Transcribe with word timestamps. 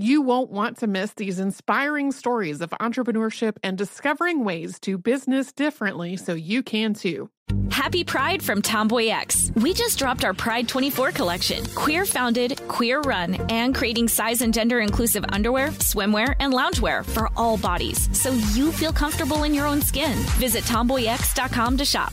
You 0.00 0.22
won't 0.22 0.52
want 0.52 0.78
to 0.78 0.86
miss 0.86 1.12
these 1.14 1.40
inspiring 1.40 2.12
stories 2.12 2.60
of 2.60 2.70
entrepreneurship 2.70 3.56
and 3.64 3.76
discovering 3.76 4.44
ways 4.44 4.78
to 4.80 4.96
business 4.96 5.52
differently 5.52 6.16
so 6.16 6.34
you 6.34 6.62
can 6.62 6.94
too. 6.94 7.30
Happy 7.72 8.04
Pride 8.04 8.40
from 8.40 8.62
Tomboy 8.62 9.08
X. 9.08 9.50
We 9.56 9.74
just 9.74 9.98
dropped 9.98 10.24
our 10.24 10.32
Pride 10.34 10.68
24 10.68 11.10
collection. 11.10 11.66
Queer 11.74 12.06
founded, 12.06 12.60
queer 12.68 13.00
run, 13.00 13.34
and 13.50 13.74
creating 13.74 14.06
size 14.06 14.40
and 14.40 14.54
gender 14.54 14.78
inclusive 14.78 15.24
underwear, 15.30 15.70
swimwear, 15.80 16.36
and 16.38 16.52
loungewear 16.52 17.04
for 17.04 17.28
all 17.36 17.56
bodies 17.58 18.08
so 18.16 18.30
you 18.54 18.70
feel 18.70 18.92
comfortable 18.92 19.42
in 19.42 19.52
your 19.52 19.66
own 19.66 19.82
skin. 19.82 20.16
Visit 20.38 20.62
tomboyx.com 20.62 21.76
to 21.76 21.84
shop. 21.84 22.12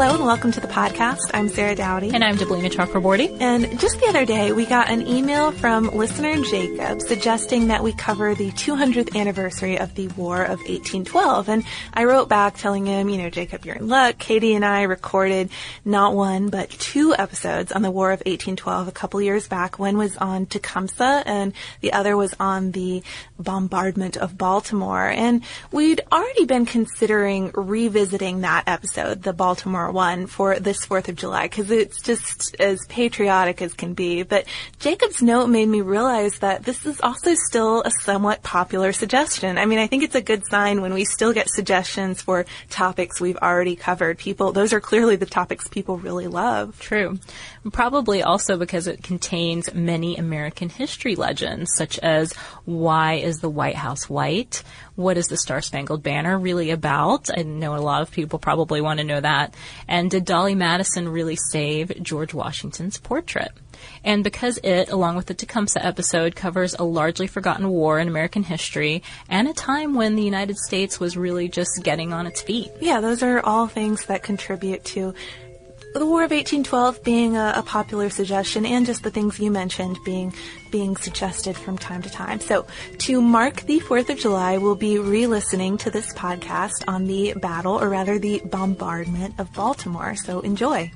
Hello 0.00 0.14
and 0.14 0.24
welcome 0.24 0.50
to 0.50 0.60
the 0.60 0.66
podcast. 0.66 1.30
I'm 1.34 1.50
Sarah 1.50 1.74
Dowdy. 1.74 2.14
And 2.14 2.24
I'm 2.24 2.38
Deblina 2.38 2.70
Chakraborty. 2.70 3.38
And 3.38 3.78
just 3.78 4.00
the 4.00 4.06
other 4.06 4.24
day, 4.24 4.50
we 4.50 4.64
got 4.64 4.88
an 4.88 5.06
email 5.06 5.52
from 5.52 5.88
listener 5.88 6.40
Jacob 6.40 7.02
suggesting 7.02 7.68
that 7.68 7.82
we 7.84 7.92
cover 7.92 8.34
the 8.34 8.50
200th 8.52 9.14
anniversary 9.14 9.78
of 9.78 9.94
the 9.96 10.08
War 10.08 10.40
of 10.42 10.58
1812. 10.60 11.50
And 11.50 11.64
I 11.92 12.04
wrote 12.04 12.30
back 12.30 12.56
telling 12.56 12.86
him, 12.86 13.10
you 13.10 13.18
know, 13.18 13.28
Jacob, 13.28 13.66
you're 13.66 13.76
in 13.76 13.88
luck. 13.88 14.16
Katie 14.16 14.54
and 14.54 14.64
I 14.64 14.84
recorded 14.84 15.50
not 15.84 16.14
one, 16.14 16.48
but 16.48 16.70
two 16.70 17.14
episodes 17.14 17.70
on 17.70 17.82
the 17.82 17.90
War 17.90 18.10
of 18.10 18.20
1812 18.20 18.88
a 18.88 18.92
couple 18.92 19.20
years 19.20 19.48
back. 19.48 19.78
One 19.78 19.98
was 19.98 20.16
on 20.16 20.46
Tecumseh 20.46 21.24
and 21.26 21.52
the 21.82 21.92
other 21.92 22.16
was 22.16 22.34
on 22.40 22.70
the 22.70 23.02
bombardment 23.38 24.16
of 24.16 24.38
Baltimore. 24.38 25.10
And 25.10 25.42
we'd 25.70 26.00
already 26.10 26.46
been 26.46 26.64
considering 26.64 27.50
revisiting 27.52 28.40
that 28.40 28.64
episode, 28.66 29.24
the 29.24 29.34
Baltimore 29.34 29.89
one 29.92 30.26
for 30.26 30.58
this 30.58 30.86
4th 30.86 31.08
of 31.08 31.16
July 31.16 31.44
because 31.44 31.70
it's 31.70 32.00
just 32.00 32.54
as 32.60 32.78
patriotic 32.88 33.62
as 33.62 33.72
can 33.72 33.94
be. 33.94 34.22
But 34.22 34.46
Jacob's 34.78 35.22
note 35.22 35.48
made 35.48 35.68
me 35.68 35.80
realize 35.80 36.38
that 36.38 36.64
this 36.64 36.86
is 36.86 37.00
also 37.00 37.34
still 37.34 37.82
a 37.82 37.90
somewhat 37.90 38.42
popular 38.42 38.92
suggestion. 38.92 39.58
I 39.58 39.66
mean, 39.66 39.78
I 39.78 39.86
think 39.86 40.02
it's 40.02 40.14
a 40.14 40.20
good 40.20 40.46
sign 40.46 40.80
when 40.80 40.94
we 40.94 41.04
still 41.04 41.32
get 41.32 41.48
suggestions 41.48 42.22
for 42.22 42.46
topics 42.68 43.20
we've 43.20 43.36
already 43.38 43.76
covered. 43.76 44.18
People, 44.18 44.52
those 44.52 44.72
are 44.72 44.80
clearly 44.80 45.16
the 45.16 45.26
topics 45.26 45.68
people 45.68 45.98
really 45.98 46.26
love. 46.26 46.78
True. 46.80 47.18
Probably 47.72 48.22
also 48.22 48.56
because 48.56 48.86
it 48.86 49.02
contains 49.02 49.72
many 49.74 50.16
American 50.16 50.68
history 50.68 51.16
legends, 51.16 51.70
such 51.74 51.98
as 51.98 52.32
why 52.64 53.14
is 53.14 53.40
the 53.40 53.50
White 53.50 53.76
House 53.76 54.08
white? 54.08 54.62
What 55.00 55.16
is 55.16 55.28
the 55.28 55.38
Star 55.38 55.62
Spangled 55.62 56.02
Banner 56.02 56.38
really 56.38 56.70
about? 56.70 57.30
I 57.34 57.42
know 57.42 57.74
a 57.74 57.78
lot 57.78 58.02
of 58.02 58.10
people 58.10 58.38
probably 58.38 58.82
want 58.82 58.98
to 59.00 59.04
know 59.04 59.20
that. 59.20 59.54
And 59.88 60.10
did 60.10 60.26
Dolly 60.26 60.54
Madison 60.54 61.08
really 61.08 61.36
save 61.36 62.02
George 62.02 62.34
Washington's 62.34 62.98
portrait? 62.98 63.50
And 64.04 64.22
because 64.22 64.58
it, 64.62 64.90
along 64.90 65.16
with 65.16 65.24
the 65.24 65.32
Tecumseh 65.32 65.82
episode, 65.82 66.36
covers 66.36 66.74
a 66.74 66.84
largely 66.84 67.26
forgotten 67.26 67.70
war 67.70 67.98
in 67.98 68.08
American 68.08 68.42
history 68.42 69.02
and 69.28 69.48
a 69.48 69.54
time 69.54 69.94
when 69.94 70.16
the 70.16 70.22
United 70.22 70.58
States 70.58 71.00
was 71.00 71.16
really 71.16 71.48
just 71.48 71.80
getting 71.82 72.12
on 72.12 72.26
its 72.26 72.42
feet. 72.42 72.70
Yeah, 72.80 73.00
those 73.00 73.22
are 73.22 73.40
all 73.40 73.68
things 73.68 74.04
that 74.04 74.22
contribute 74.22 74.84
to 74.86 75.14
the 75.92 76.06
War 76.06 76.22
of 76.22 76.30
1812 76.30 77.02
being 77.02 77.36
a, 77.36 77.54
a, 77.56 77.62
popular 77.64 78.10
suggestion, 78.10 78.64
and 78.64 78.86
just 78.86 79.02
the 79.02 79.10
things 79.10 79.40
you 79.40 79.50
mentioned 79.50 79.98
being 80.04 80.32
being 80.70 80.96
suggested 80.96 81.56
from 81.56 81.76
time 81.76 82.00
to 82.02 82.10
time. 82.10 82.38
So, 82.38 82.66
to 82.98 83.20
mark 83.20 83.62
the 83.62 83.80
4th 83.80 84.08
of 84.08 84.18
July, 84.18 84.58
we'll 84.58 84.76
be 84.76 84.98
re-listening 84.98 85.78
to 85.78 85.90
this 85.90 86.12
podcast 86.14 86.84
on 86.86 87.06
the 87.06 87.34
battle, 87.34 87.80
or 87.80 87.88
rather 87.88 88.20
the 88.20 88.40
bombardment 88.44 89.34
of 89.40 89.52
Baltimore. 89.52 90.14
So, 90.14 90.40
enjoy. 90.40 90.92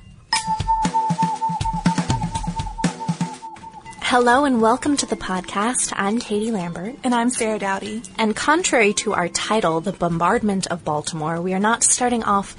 Hello 3.99 4.45
and 4.45 4.61
welcome 4.61 4.95
to 4.97 5.05
the 5.05 5.17
podcast. 5.17 5.91
I'm 5.93 6.19
Katie 6.19 6.51
Lambert. 6.51 6.95
And 7.03 7.13
I'm 7.13 7.29
Sarah 7.29 7.59
Dowdy. 7.59 8.03
And 8.17 8.33
contrary 8.33 8.93
to 8.93 9.13
our 9.13 9.27
title, 9.27 9.81
The 9.81 9.91
Bombardment 9.91 10.67
of 10.67 10.85
Baltimore, 10.85 11.41
we 11.41 11.53
are 11.53 11.59
not 11.59 11.83
starting 11.83 12.23
off 12.23 12.55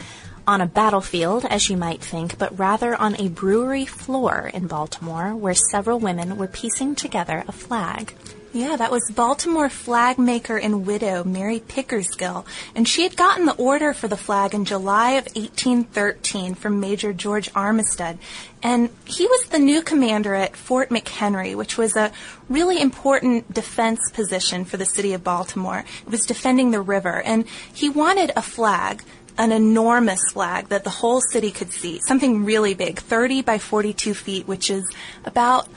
on 0.47 0.61
a 0.61 0.67
battlefield, 0.67 1.45
as 1.45 1.69
you 1.69 1.77
might 1.77 2.01
think, 2.01 2.39
but 2.39 2.59
rather 2.59 2.95
on 2.95 3.17
a 3.17 3.29
brewery 3.29 3.87
floor 3.87 4.51
in 4.55 4.67
Baltimore 4.67 5.35
where 5.35 5.55
several 5.55 5.99
women 5.99 6.37
were 6.37 6.47
piecing 6.47 6.95
together 6.95 7.45
a 7.49 7.53
flag. 7.53 8.15
Yeah, 8.53 8.77
that 8.77 8.91
was 8.91 9.13
Baltimore 9.15 9.69
flag 9.69 10.19
maker 10.19 10.57
and 10.57 10.87
widow 10.87 11.25
Mary 11.25 11.61
Pickersgill, 11.61 12.47
and 12.75 12.89
she 12.89 13.03
had 13.03 13.15
gotten 13.15 13.45
the 13.45 13.55
order 13.57 13.93
for 13.93 14.09
the 14.09 14.17
flag 14.17 14.55
in 14.55 14.65
July 14.65 15.11
of 15.11 15.27
1813 15.35 16.55
from 16.55 16.81
Major 16.81 17.13
George 17.13 17.53
Armistead, 17.53 18.17
and 18.63 18.89
he 19.05 19.27
was 19.27 19.49
the 19.49 19.59
new 19.59 19.83
commander 19.83 20.35
at 20.35 20.57
Fort 20.57 20.89
McHenry, 20.89 21.55
which 21.55 21.77
was 21.77 21.97
a 21.97 22.13
really 22.49 22.81
important 22.81 23.53
defense 23.53 24.01
position 24.15 24.65
for 24.65 24.79
the 24.79 24.87
city 24.87 25.13
of 25.13 25.23
Baltimore. 25.23 25.85
It 26.07 26.11
was 26.11 26.25
defending 26.25 26.71
the 26.71 26.81
river, 26.81 27.21
and 27.21 27.47
he 27.75 27.91
wanted 27.91 28.33
a 28.37 28.43
flag 28.43 29.03
an 29.39 29.53
enormous 29.53 30.21
flag 30.33 30.69
that 30.69 30.85
the 30.85 30.91
whole 30.91 31.21
city 31.21 31.51
could 31.51 31.73
see, 31.73 32.01
something 32.01 32.45
really 32.45 32.75
big, 32.75 32.99
30 32.99 33.43
by 33.43 33.59
42 33.59 34.15
feet, 34.15 34.49
which 34.49 34.71
is 34.71 34.85
about 35.25 35.69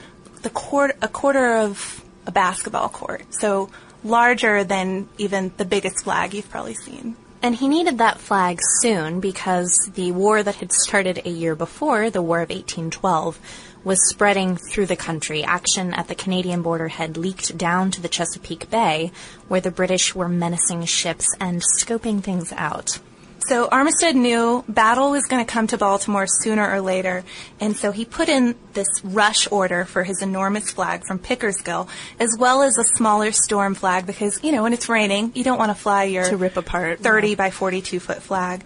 the 0.42 0.50
quarter, 0.50 0.94
a 1.02 1.08
quarter 1.08 1.56
of 1.56 2.04
a 2.26 2.32
basketball 2.32 2.88
court. 2.88 3.22
So 3.30 3.70
larger 4.02 4.64
than 4.64 5.08
even 5.18 5.52
the 5.56 5.64
biggest 5.64 6.04
flag 6.04 6.34
you've 6.34 6.50
probably 6.50 6.74
seen. 6.74 7.16
And 7.42 7.54
he 7.54 7.68
needed 7.68 7.98
that 7.98 8.20
flag 8.20 8.58
soon 8.80 9.20
because 9.20 9.90
the 9.94 10.12
war 10.12 10.42
that 10.42 10.56
had 10.56 10.72
started 10.72 11.22
a 11.24 11.30
year 11.30 11.54
before, 11.54 12.10
the 12.10 12.20
War 12.20 12.42
of 12.42 12.50
1812, 12.50 13.38
was 13.82 14.10
spreading 14.10 14.56
through 14.56 14.86
the 14.86 14.96
country. 14.96 15.42
Action 15.42 15.94
at 15.94 16.08
the 16.08 16.14
Canadian 16.14 16.60
border 16.60 16.88
had 16.88 17.16
leaked 17.16 17.56
down 17.56 17.90
to 17.92 18.02
the 18.02 18.10
Chesapeake 18.10 18.68
Bay, 18.70 19.10
where 19.48 19.60
the 19.60 19.70
British 19.70 20.14
were 20.14 20.28
menacing 20.28 20.84
ships 20.84 21.34
and 21.40 21.62
scoping 21.78 22.22
things 22.22 22.52
out. 22.52 22.98
So 23.46 23.68
Armistead 23.68 24.14
knew 24.14 24.64
battle 24.68 25.10
was 25.10 25.24
going 25.24 25.44
to 25.44 25.50
come 25.50 25.66
to 25.68 25.78
Baltimore 25.78 26.26
sooner 26.28 26.70
or 26.70 26.80
later, 26.80 27.24
and 27.58 27.76
so 27.76 27.90
he 27.90 28.04
put 28.04 28.28
in 28.28 28.54
this 28.74 28.86
rush 29.02 29.50
order 29.50 29.84
for 29.84 30.04
his 30.04 30.22
enormous 30.22 30.70
flag 30.70 31.04
from 31.04 31.18
Pickersgill, 31.18 31.88
as 32.20 32.36
well 32.38 32.62
as 32.62 32.76
a 32.78 32.84
smaller 32.96 33.32
storm 33.32 33.74
flag 33.74 34.06
because, 34.06 34.42
you 34.44 34.52
know, 34.52 34.62
when 34.62 34.72
it's 34.72 34.88
raining, 34.88 35.32
you 35.34 35.42
don't 35.42 35.58
want 35.58 35.70
to 35.70 35.74
fly 35.74 36.04
your 36.04 36.28
To 36.28 36.36
rip 36.36 36.56
apart, 36.56 37.00
30 37.00 37.30
yeah. 37.30 37.34
by 37.34 37.50
42 37.50 37.98
foot 37.98 38.22
flag. 38.22 38.62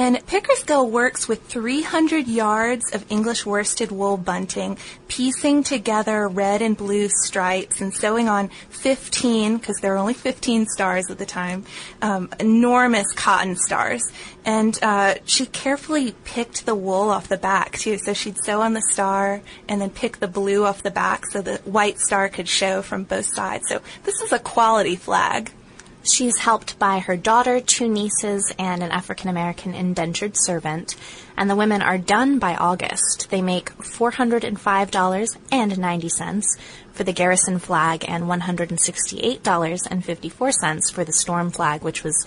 And 0.00 0.16
Pickersgill 0.16 0.88
works 0.88 1.28
with 1.28 1.42
300 1.42 2.26
yards 2.26 2.94
of 2.94 3.04
English 3.12 3.44
worsted 3.44 3.92
wool 3.92 4.16
bunting, 4.16 4.78
piecing 5.08 5.62
together 5.62 6.26
red 6.26 6.62
and 6.62 6.74
blue 6.74 7.10
stripes 7.10 7.82
and 7.82 7.94
sewing 7.94 8.26
on 8.26 8.48
15, 8.70 9.58
because 9.58 9.76
there 9.76 9.92
were 9.92 9.98
only 9.98 10.14
15 10.14 10.68
stars 10.68 11.10
at 11.10 11.18
the 11.18 11.26
time, 11.26 11.66
um, 12.00 12.30
enormous 12.40 13.12
cotton 13.12 13.56
stars. 13.56 14.10
And 14.46 14.78
uh, 14.80 15.16
she 15.26 15.44
carefully 15.44 16.14
picked 16.24 16.64
the 16.64 16.74
wool 16.74 17.10
off 17.10 17.28
the 17.28 17.36
back, 17.36 17.76
too. 17.76 17.98
So 17.98 18.14
she'd 18.14 18.42
sew 18.42 18.62
on 18.62 18.72
the 18.72 18.80
star 18.92 19.42
and 19.68 19.82
then 19.82 19.90
pick 19.90 20.16
the 20.16 20.28
blue 20.28 20.64
off 20.64 20.82
the 20.82 20.90
back 20.90 21.26
so 21.26 21.42
the 21.42 21.58
white 21.66 21.98
star 21.98 22.30
could 22.30 22.48
show 22.48 22.80
from 22.80 23.04
both 23.04 23.26
sides. 23.26 23.68
So 23.68 23.82
this 24.04 24.22
is 24.22 24.32
a 24.32 24.38
quality 24.38 24.96
flag. 24.96 25.52
She's 26.02 26.38
helped 26.38 26.78
by 26.78 27.00
her 27.00 27.16
daughter, 27.16 27.60
two 27.60 27.86
nieces, 27.86 28.54
and 28.58 28.82
an 28.82 28.90
African 28.90 29.28
American 29.28 29.74
indentured 29.74 30.34
servant. 30.34 30.96
And 31.36 31.50
the 31.50 31.56
women 31.56 31.82
are 31.82 31.98
done 31.98 32.38
by 32.38 32.56
August. 32.56 33.28
They 33.30 33.42
make 33.42 33.76
$405.90 33.76 36.58
for 36.92 37.04
the 37.04 37.12
garrison 37.12 37.58
flag 37.58 38.06
and 38.08 38.24
$168.54 38.24 40.92
for 40.92 41.04
the 41.04 41.12
storm 41.12 41.50
flag, 41.50 41.82
which 41.82 42.02
was 42.02 42.24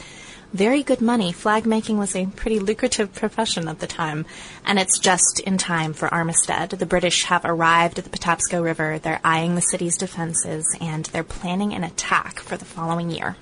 very 0.53 0.83
good 0.83 1.01
money. 1.01 1.31
Flag 1.31 1.65
making 1.65 1.97
was 1.97 2.15
a 2.15 2.27
pretty 2.27 2.59
lucrative 2.59 3.15
profession 3.15 3.67
at 3.67 3.79
the 3.79 3.87
time. 3.87 4.27
And 4.63 4.77
it's 4.77 4.99
just 4.99 5.39
in 5.39 5.57
time 5.57 5.93
for 5.93 6.07
Armistead. 6.09 6.77
The 6.77 6.85
British 6.85 7.23
have 7.23 7.43
arrived 7.43 7.97
at 7.97 8.05
the 8.05 8.11
Patapsco 8.11 8.63
River. 8.63 8.99
They're 8.99 9.19
eyeing 9.23 9.55
the 9.55 9.61
city's 9.61 9.97
defenses 9.97 10.63
and 10.79 11.05
they're 11.05 11.23
planning 11.23 11.73
an 11.73 11.83
attack 11.83 12.39
for 12.39 12.55
the 12.55 12.65
following 12.65 13.09
year. 13.09 13.35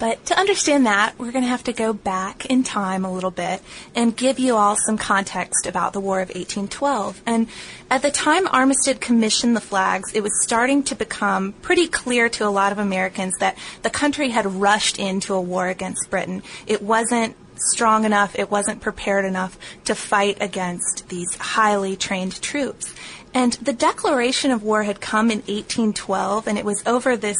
But 0.00 0.24
to 0.26 0.38
understand 0.38 0.86
that, 0.86 1.18
we're 1.18 1.30
going 1.30 1.44
to 1.44 1.50
have 1.50 1.64
to 1.64 1.74
go 1.74 1.92
back 1.92 2.46
in 2.46 2.62
time 2.64 3.04
a 3.04 3.12
little 3.12 3.30
bit 3.30 3.60
and 3.94 4.16
give 4.16 4.38
you 4.38 4.56
all 4.56 4.74
some 4.74 4.96
context 4.96 5.66
about 5.66 5.92
the 5.92 6.00
War 6.00 6.20
of 6.20 6.28
1812. 6.28 7.22
And 7.26 7.48
at 7.90 8.00
the 8.00 8.10
time 8.10 8.46
Armistead 8.46 9.00
commissioned 9.00 9.54
the 9.54 9.60
flags, 9.60 10.14
it 10.14 10.22
was 10.22 10.42
starting 10.42 10.82
to 10.84 10.94
become 10.94 11.52
pretty 11.60 11.86
clear 11.86 12.30
to 12.30 12.46
a 12.46 12.48
lot 12.48 12.72
of 12.72 12.78
Americans 12.78 13.34
that 13.40 13.58
the 13.82 13.90
country 13.90 14.30
had 14.30 14.46
rushed 14.46 14.98
into 14.98 15.34
a 15.34 15.40
war 15.40 15.68
against 15.68 16.08
Britain. 16.08 16.42
It 16.66 16.80
wasn't 16.80 17.36
strong 17.56 18.06
enough, 18.06 18.34
it 18.38 18.50
wasn't 18.50 18.80
prepared 18.80 19.26
enough 19.26 19.58
to 19.84 19.94
fight 19.94 20.38
against 20.40 21.10
these 21.10 21.34
highly 21.34 21.94
trained 21.94 22.40
troops. 22.40 22.94
And 23.32 23.52
the 23.54 23.72
declaration 23.72 24.50
of 24.50 24.62
war 24.62 24.82
had 24.82 25.00
come 25.00 25.30
in 25.30 25.38
1812, 25.38 26.48
and 26.48 26.58
it 26.58 26.64
was 26.64 26.82
over 26.84 27.16
this 27.16 27.36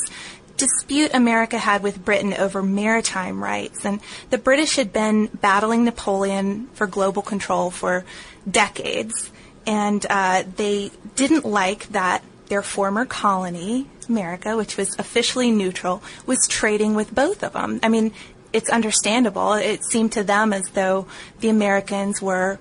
dispute 0.60 1.10
America 1.14 1.58
had 1.58 1.82
with 1.82 2.04
Britain 2.04 2.34
over 2.34 2.62
maritime 2.62 3.42
rights. 3.42 3.84
And 3.84 4.00
the 4.28 4.38
British 4.38 4.76
had 4.76 4.92
been 4.92 5.26
battling 5.26 5.84
Napoleon 5.84 6.68
for 6.74 6.86
global 6.86 7.22
control 7.22 7.70
for 7.70 8.04
decades. 8.48 9.32
And 9.66 10.04
uh, 10.08 10.44
they 10.56 10.90
didn't 11.16 11.46
like 11.46 11.88
that 11.88 12.22
their 12.48 12.62
former 12.62 13.06
colony, 13.06 13.86
America, 14.08 14.56
which 14.56 14.76
was 14.76 14.98
officially 14.98 15.50
neutral, 15.50 16.02
was 16.26 16.46
trading 16.48 16.94
with 16.94 17.14
both 17.14 17.42
of 17.42 17.54
them. 17.54 17.80
I 17.82 17.88
mean, 17.88 18.12
it's 18.52 18.68
understandable. 18.68 19.54
It 19.54 19.84
seemed 19.84 20.12
to 20.12 20.24
them 20.24 20.52
as 20.52 20.68
though 20.74 21.06
the 21.38 21.48
Americans 21.48 22.20
were 22.20 22.58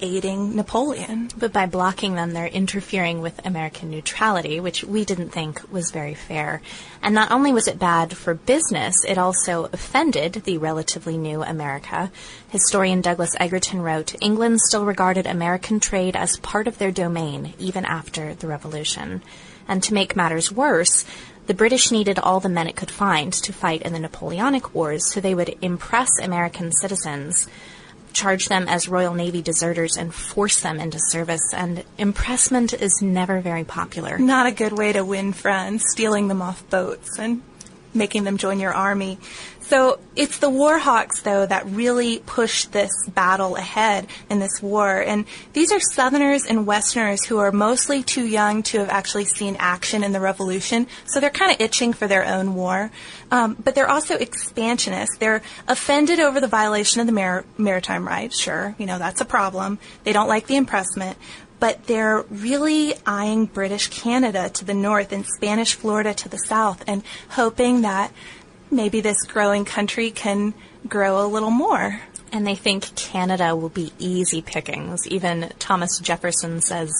aiding 0.00 0.54
Napoleon. 0.54 1.30
But 1.36 1.52
by 1.52 1.66
blocking 1.66 2.14
them, 2.14 2.32
they're 2.32 2.46
interfering 2.46 3.20
with 3.20 3.44
American 3.46 3.90
neutrality, 3.90 4.60
which 4.60 4.84
we 4.84 5.04
didn't 5.04 5.30
think 5.30 5.60
was 5.70 5.90
very 5.90 6.14
fair. 6.14 6.60
And 7.02 7.14
not 7.14 7.30
only 7.30 7.52
was 7.52 7.68
it 7.68 7.78
bad 7.78 8.16
for 8.16 8.34
business, 8.34 9.04
it 9.06 9.18
also 9.18 9.70
offended 9.72 10.34
the 10.44 10.58
relatively 10.58 11.16
new 11.16 11.42
America. 11.42 12.10
Historian 12.48 13.00
Douglas 13.00 13.34
Egerton 13.40 13.80
wrote, 13.80 14.14
England 14.20 14.60
still 14.60 14.84
regarded 14.84 15.26
American 15.26 15.80
trade 15.80 16.16
as 16.16 16.36
part 16.38 16.68
of 16.68 16.78
their 16.78 16.90
domain, 16.92 17.54
even 17.58 17.84
after 17.84 18.34
the 18.34 18.46
Revolution. 18.46 19.22
And 19.68 19.82
to 19.82 19.94
make 19.94 20.14
matters 20.14 20.52
worse, 20.52 21.04
the 21.46 21.54
British 21.54 21.90
needed 21.90 22.18
all 22.18 22.40
the 22.40 22.48
men 22.48 22.66
it 22.66 22.76
could 22.76 22.90
find 22.90 23.32
to 23.32 23.52
fight 23.52 23.82
in 23.82 23.92
the 23.92 24.00
Napoleonic 24.00 24.74
Wars, 24.74 25.12
so 25.12 25.20
they 25.20 25.34
would 25.34 25.56
impress 25.62 26.18
American 26.20 26.72
citizens 26.72 27.48
charge 28.16 28.46
them 28.46 28.66
as 28.68 28.88
Royal 28.88 29.14
Navy 29.14 29.42
deserters 29.42 29.96
and 29.96 30.14
force 30.14 30.60
them 30.60 30.80
into 30.80 30.98
service, 30.98 31.52
and 31.52 31.84
impressment 31.98 32.72
is 32.72 33.00
never 33.02 33.40
very 33.40 33.64
popular. 33.64 34.18
Not 34.18 34.46
a 34.46 34.52
good 34.52 34.72
way 34.72 34.92
to 34.92 35.04
win 35.04 35.32
friends, 35.32 35.84
stealing 35.86 36.28
them 36.28 36.40
off 36.40 36.68
boats 36.70 37.18
and 37.18 37.42
making 37.94 38.24
them 38.24 38.36
join 38.36 38.60
your 38.60 38.74
army. 38.74 39.18
So 39.68 39.98
it's 40.14 40.38
the 40.38 40.48
Warhawks, 40.48 41.22
though, 41.24 41.44
that 41.44 41.66
really 41.66 42.20
pushed 42.20 42.70
this 42.70 42.92
battle 43.08 43.56
ahead 43.56 44.06
in 44.30 44.38
this 44.38 44.62
war. 44.62 45.00
And 45.00 45.24
these 45.54 45.72
are 45.72 45.80
Southerners 45.80 46.46
and 46.46 46.66
Westerners 46.66 47.24
who 47.24 47.38
are 47.38 47.50
mostly 47.50 48.04
too 48.04 48.24
young 48.24 48.62
to 48.64 48.78
have 48.78 48.90
actually 48.90 49.24
seen 49.24 49.56
action 49.58 50.04
in 50.04 50.12
the 50.12 50.20
Revolution. 50.20 50.86
So 51.06 51.18
they're 51.18 51.30
kind 51.30 51.50
of 51.50 51.60
itching 51.60 51.94
for 51.94 52.06
their 52.06 52.24
own 52.24 52.54
war. 52.54 52.92
Um, 53.32 53.56
but 53.62 53.74
they're 53.74 53.90
also 53.90 54.14
expansionists. 54.14 55.16
They're 55.18 55.42
offended 55.66 56.20
over 56.20 56.40
the 56.40 56.46
violation 56.46 57.00
of 57.00 57.08
the 57.08 57.12
mar- 57.12 57.44
maritime 57.58 58.06
rights. 58.06 58.38
Sure, 58.38 58.76
you 58.78 58.86
know, 58.86 58.98
that's 58.98 59.20
a 59.20 59.24
problem. 59.24 59.80
They 60.04 60.12
don't 60.12 60.28
like 60.28 60.46
the 60.46 60.56
impressment 60.56 61.18
but 61.58 61.86
they're 61.86 62.20
really 62.28 62.92
eyeing 63.06 63.46
British 63.46 63.88
Canada 63.88 64.50
to 64.50 64.62
the 64.62 64.74
north 64.74 65.10
and 65.10 65.24
Spanish 65.24 65.74
Florida 65.74 66.12
to 66.12 66.28
the 66.28 66.36
south 66.36 66.84
and 66.86 67.02
hoping 67.30 67.80
that 67.80 68.12
maybe 68.76 69.00
this 69.00 69.24
growing 69.24 69.64
country 69.64 70.10
can 70.10 70.54
grow 70.86 71.24
a 71.24 71.26
little 71.26 71.50
more. 71.50 72.00
And 72.32 72.46
they 72.46 72.56
think 72.56 72.94
Canada 72.96 73.54
will 73.56 73.68
be 73.68 73.92
easy 73.98 74.42
pickings. 74.42 75.06
Even 75.06 75.52
Thomas 75.58 75.98
Jefferson 76.00 76.60
says 76.60 76.92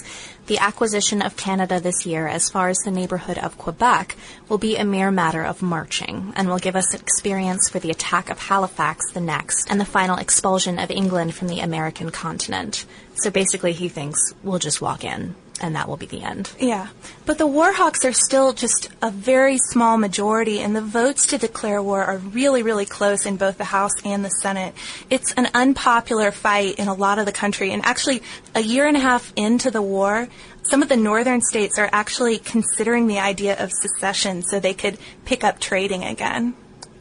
the 0.47 0.59
acquisition 0.59 1.21
of 1.21 1.37
Canada 1.37 1.81
this 1.81 2.07
year, 2.07 2.29
as 2.29 2.49
far 2.49 2.69
as 2.69 2.79
the 2.79 2.93
neighborhood 2.93 3.37
of 3.37 3.59
Quebec, 3.59 4.17
will 4.49 4.57
be 4.57 4.77
a 4.77 4.85
mere 4.85 5.11
matter 5.11 5.43
of 5.43 5.63
marching 5.63 6.33
and 6.37 6.49
will 6.49 6.59
give 6.59 6.77
us 6.77 6.95
experience 6.95 7.69
for 7.69 7.81
the 7.81 7.91
attack 7.91 8.31
of 8.31 8.39
Halifax 8.39 9.13
the 9.13 9.21
next 9.21 9.69
and 9.69 9.81
the 9.81 9.85
final 9.85 10.17
expulsion 10.17 10.79
of 10.79 10.93
England 10.93 11.35
from 11.35 11.49
the 11.49 11.61
American 11.61 12.11
continent. 12.11 12.87
So 13.17 13.31
basically, 13.31 13.73
he 13.73 13.89
thinks 13.89 14.33
we'll 14.45 14.61
just 14.61 14.81
walk 14.81 15.05
in 15.05 15.35
and 15.61 15.77
that 15.77 15.89
will 15.89 15.97
be 15.97 16.07
the 16.07 16.23
end. 16.23 16.51
Yeah. 16.59 16.89
But 17.25 17.39
the 17.39 17.47
Warhawks 17.47 18.09
are 18.09 18.13
still 18.13 18.53
just 18.53 18.89
a 19.03 19.11
very 19.11 19.59
small 19.59 19.97
majority, 19.97 20.61
and 20.61 20.75
the 20.75 20.83
votes 20.83 21.27
to 21.29 21.39
declare 21.39 21.83
war 21.83 22.03
are 22.03 22.19
really, 22.19 22.63
really 22.63 22.87
close 22.87 23.27
in 23.27 23.37
both 23.37 23.59
the 23.59 23.65
House 23.65 23.93
and 24.05 24.25
the 24.25 24.31
Senate. 24.31 24.75
It's 25.11 25.33
an 25.33 25.49
unpopular 25.55 26.31
fight 26.31 26.77
in 26.77 26.89
a 26.89 26.95
lot 26.95 27.19
of 27.19 27.27
the 27.27 27.33
country, 27.33 27.73
and 27.73 27.85
actually, 27.85 28.23
a 28.55 28.61
year 28.61 28.87
and 28.87 28.97
a 28.97 29.01
half 29.01 29.33
into 29.37 29.71
the 29.71 29.83
war, 29.83 30.29
some 30.63 30.83
of 30.83 30.89
the 30.89 30.97
northern 30.97 31.41
states 31.41 31.79
are 31.79 31.89
actually 31.93 32.39
considering 32.39 33.07
the 33.07 33.21
idea 33.21 33.57
of 33.63 33.71
secession 33.73 34.43
so 34.43 34.59
they 34.59 34.75
could 34.75 34.99
pick 35.25 35.45
up 35.45 35.61
trading 35.61 36.03
again. 36.05 36.55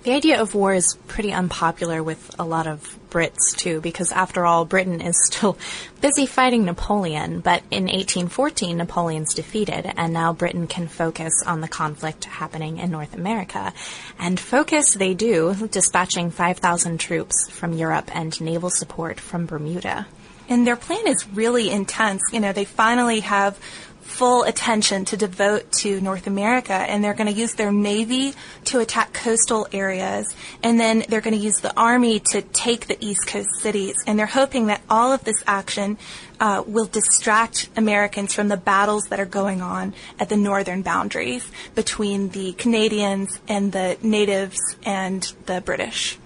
The 0.03 0.11
idea 0.11 0.39
of 0.39 0.53
war 0.53 0.73
is 0.75 0.97
pretty 1.07 1.33
unpopular 1.33 2.03
with 2.03 2.35
a 2.37 2.45
lot 2.45 2.67
of 2.67 2.95
Brits 3.15 3.55
too, 3.55 3.79
because 3.79 4.11
after 4.11 4.45
all, 4.45 4.65
Britain 4.65 4.99
is 4.99 5.15
still 5.27 5.57
busy 6.01 6.25
fighting 6.25 6.65
Napoleon. 6.65 7.39
But 7.39 7.63
in 7.71 7.83
1814, 7.83 8.75
Napoleon's 8.75 9.33
defeated, 9.33 9.93
and 9.95 10.11
now 10.11 10.33
Britain 10.33 10.67
can 10.67 10.89
focus 10.89 11.31
on 11.47 11.61
the 11.61 11.69
conflict 11.69 12.25
happening 12.25 12.77
in 12.77 12.91
North 12.91 13.15
America. 13.15 13.73
And 14.19 14.37
focus 14.37 14.93
they 14.95 15.13
do, 15.13 15.69
dispatching 15.71 16.29
5,000 16.29 16.97
troops 16.97 17.49
from 17.49 17.71
Europe 17.71 18.13
and 18.13 18.39
naval 18.41 18.69
support 18.69 19.21
from 19.21 19.45
Bermuda. 19.45 20.07
And 20.49 20.67
their 20.67 20.75
plan 20.75 21.07
is 21.07 21.25
really 21.29 21.71
intense. 21.71 22.21
You 22.33 22.41
know, 22.41 22.51
they 22.51 22.65
finally 22.65 23.21
have 23.21 23.57
full 24.05 24.43
attention 24.43 25.03
to 25.03 25.17
devote 25.17 25.71
to 25.71 25.99
North 25.99 26.27
America 26.27 26.73
and 26.73 27.03
they're 27.03 27.13
going 27.13 27.31
to 27.31 27.37
use 27.37 27.53
their 27.55 27.71
navy 27.71 28.33
to 28.63 28.79
attack 28.79 29.11
coastal 29.13 29.67
areas 29.73 30.33
and 30.63 30.79
then 30.79 31.03
they're 31.09 31.21
going 31.21 31.35
to 31.35 31.43
use 31.43 31.59
the 31.59 31.77
army 31.77 32.19
to 32.19 32.41
take 32.41 32.87
the 32.87 32.97
east 33.03 33.27
coast 33.27 33.49
cities 33.59 33.95
and 34.07 34.17
they're 34.17 34.25
hoping 34.25 34.67
that 34.67 34.81
all 34.89 35.11
of 35.11 35.23
this 35.23 35.43
action 35.47 35.97
uh, 36.39 36.63
will 36.65 36.85
distract 36.85 37.67
Americans 37.75 38.33
from 38.33 38.47
the 38.47 38.57
battles 38.57 39.05
that 39.09 39.19
are 39.19 39.25
going 39.25 39.61
on 39.61 39.93
at 40.19 40.29
the 40.29 40.37
northern 40.37 40.81
boundaries 40.81 41.51
between 41.73 42.29
the 42.29 42.53
Canadians 42.53 43.39
and 43.47 43.71
the 43.71 43.97
natives 44.01 44.59
and 44.85 45.33
the 45.47 45.61
British. 45.61 46.17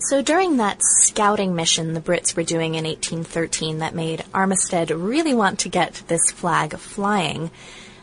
So 0.00 0.22
during 0.22 0.56
that 0.56 0.80
scouting 0.80 1.54
mission 1.54 1.94
the 1.94 2.00
Brits 2.00 2.36
were 2.36 2.44
doing 2.44 2.76
in 2.76 2.84
1813 2.84 3.78
that 3.78 3.94
made 3.94 4.24
Armistead 4.32 4.90
really 4.90 5.34
want 5.34 5.58
to 5.60 5.68
get 5.68 6.02
this 6.06 6.30
flag 6.30 6.78
flying, 6.78 7.50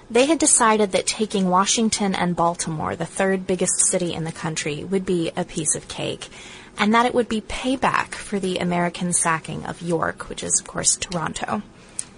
They 0.09 0.27
had 0.27 0.37
decided 0.37 0.91
that 0.91 1.07
taking 1.07 1.49
Washington 1.49 2.13
and 2.13 2.35
Baltimore, 2.35 2.95
the 2.95 3.07
third 3.07 3.47
biggest 3.47 3.87
city 3.87 4.13
in 4.13 4.23
the 4.23 4.31
country, 4.31 4.83
would 4.83 5.05
be 5.05 5.31
a 5.35 5.43
piece 5.43 5.75
of 5.75 5.87
cake, 5.87 6.29
and 6.77 6.93
that 6.93 7.07
it 7.07 7.15
would 7.15 7.27
be 7.27 7.41
payback 7.41 8.13
for 8.13 8.39
the 8.39 8.57
American 8.59 9.13
sacking 9.13 9.65
of 9.65 9.81
York, 9.81 10.29
which 10.29 10.43
is, 10.43 10.59
of 10.59 10.67
course, 10.67 10.95
Toronto 10.95 11.63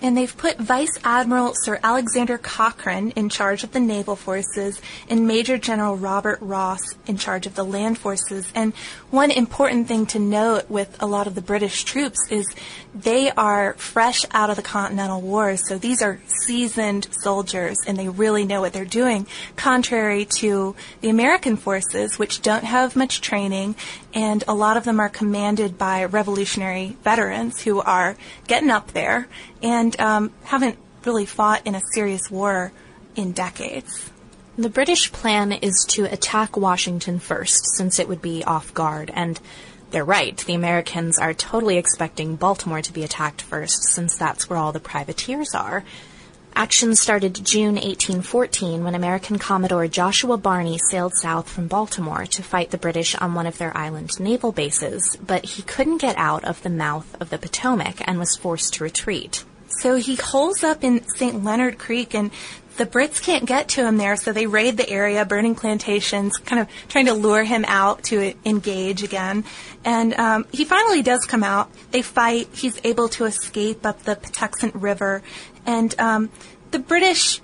and 0.02 0.16
they've 0.16 0.36
put 0.38 0.58
Vice 0.58 0.98
Admiral 1.04 1.54
Sir 1.56 1.80
Alexander 1.84 2.38
Cochrane 2.38 3.12
in 3.12 3.30
charge 3.30 3.64
of 3.64 3.72
the 3.72 3.80
naval 3.80 4.16
forces 4.16 4.82
and 5.10 5.28
Major 5.28 5.58
General 5.58 5.98
Robert 5.98 6.40
Ross 6.42 6.82
in 7.08 7.18
charge 7.18 7.46
of 7.46 7.56
the 7.56 7.64
land 7.64 7.98
forces. 7.98 8.52
And 8.54 8.74
one 9.10 9.32
important 9.32 9.88
thing 9.88 10.06
to 10.08 10.20
note 10.20 10.70
with 10.70 10.96
a 11.02 11.06
lot 11.06 11.28
of 11.28 11.36
the 11.36 11.42
British 11.42 11.84
troops 11.84 12.20
is 12.30 12.48
they 12.94 13.32
are 13.32 13.74
fresh 13.74 14.26
out 14.32 14.50
of 14.50 14.56
the 14.56 14.62
Continental 14.62 15.22
Wars, 15.22 15.68
so 15.68 15.78
these 15.78 16.02
are 16.02 16.20
seasoned 16.46 17.08
soldiers 17.24 17.78
and 17.86 17.98
they 17.98 18.10
really 18.10 18.46
know 18.46 18.62
what 18.62 18.74
they're 18.74 18.86
doing, 18.86 19.28
contrary 19.56 20.26
to 20.26 20.76
the 21.02 21.10
American 21.10 21.58
forces, 21.58 22.18
which 22.18 22.42
don't 22.42 22.64
have 22.64 22.96
much 22.96 23.22
training, 23.22 23.76
and 24.14 24.44
a 24.48 24.54
lot 24.54 24.78
of 24.78 24.84
them 24.84 25.00
are 25.00 25.10
commanded 25.10 25.78
by 25.78 26.06
revolutionary 26.06 26.98
veterans 27.04 27.62
who 27.62 27.82
are 27.82 28.16
getting 28.48 28.70
up 28.70 28.94
there 28.94 29.28
and 29.62 30.00
um, 30.00 30.32
haven't 30.44 30.78
really 31.06 31.26
fought 31.26 31.66
in 31.66 31.76
a 31.76 31.82
serious 31.94 32.30
war 32.32 32.72
in 33.16 33.32
decades. 33.32 34.10
The 34.58 34.70
British 34.70 35.12
plan 35.12 35.52
is 35.52 35.86
to 35.90 36.06
attack 36.06 36.58
Washington 36.58 37.20
first, 37.20 37.62
since 37.76 38.00
it 38.00 38.08
would 38.08 38.22
be 38.22 38.44
off 38.44 38.74
guard, 38.74 39.12
and 39.14 39.40
they're 39.92 40.04
right. 40.04 40.36
The 40.36 40.56
Americans 40.56 41.20
are 41.20 41.34
totally 41.34 41.78
expecting 41.78 42.36
Baltimore 42.36 42.82
to 42.82 42.92
be 42.92 43.04
attacked 43.04 43.42
first, 43.42 43.84
since 43.84 44.18
that's 44.18 44.50
where 44.50 44.58
all 44.58 44.72
the 44.72 44.80
privateers 44.80 45.54
are. 45.54 45.84
Action 46.58 46.96
started 46.96 47.46
June 47.46 47.76
1814 47.76 48.84
when 48.84 48.96
American 48.96 49.38
Commodore 49.38 49.88
Joshua 49.88 50.38
Barney 50.38 50.80
sailed 50.80 51.14
south 51.14 51.48
from 51.48 51.68
Baltimore 51.68 52.26
to 52.26 52.42
fight 52.42 52.72
the 52.72 52.80
British 52.80 53.14
on 53.14 53.36
one 53.36 53.46
of 53.46 53.60
their 53.60 53.78
island 53.78 54.20
naval 54.20 54.52
bases, 54.52 55.20
but 55.24 55.46
he 55.46 55.62
couldn't 55.62 56.02
get 56.02 56.18
out 56.18 56.44
of 56.46 56.64
the 56.64 56.72
mouth 56.72 57.16
of 57.22 57.30
the 57.30 57.38
Potomac 57.38 58.02
and 58.08 58.18
was 58.18 58.36
forced 58.36 58.74
to 58.74 58.84
retreat. 58.84 59.46
So 59.68 59.98
he 59.98 60.16
holes 60.16 60.64
up 60.64 60.84
in 60.84 61.08
St. 61.08 61.44
Leonard 61.44 61.78
Creek 61.78 62.16
and 62.16 62.32
the 62.78 62.86
Brits 62.86 63.22
can't 63.22 63.46
get 63.46 63.70
to 63.70 63.86
him 63.86 63.98
there, 63.98 64.16
so 64.16 64.32
they 64.32 64.48
raid 64.48 64.78
the 64.78 64.90
area, 64.90 65.26
burning 65.26 65.56
plantations, 65.56 66.38
kind 66.38 66.62
of 66.62 66.68
trying 66.88 67.08
to 67.08 67.14
lure 67.14 67.44
him 67.44 67.66
out 67.68 68.04
to 68.06 68.34
engage 68.46 69.04
again. 69.04 69.44
And 69.84 70.14
um, 70.14 70.46
he 70.52 70.66
finally 70.66 71.02
does 71.02 71.26
come 71.26 71.44
out. 71.44 71.70
They 71.92 72.02
fight. 72.02 72.50
He's 72.54 72.80
able 72.84 73.10
to 73.10 73.26
escape 73.26 73.86
up 73.86 74.04
the 74.04 74.16
Patuxent 74.16 74.72
River, 74.76 75.22
and 75.66 76.00
um, 76.00 76.30
the 76.72 76.80
British 76.80 77.42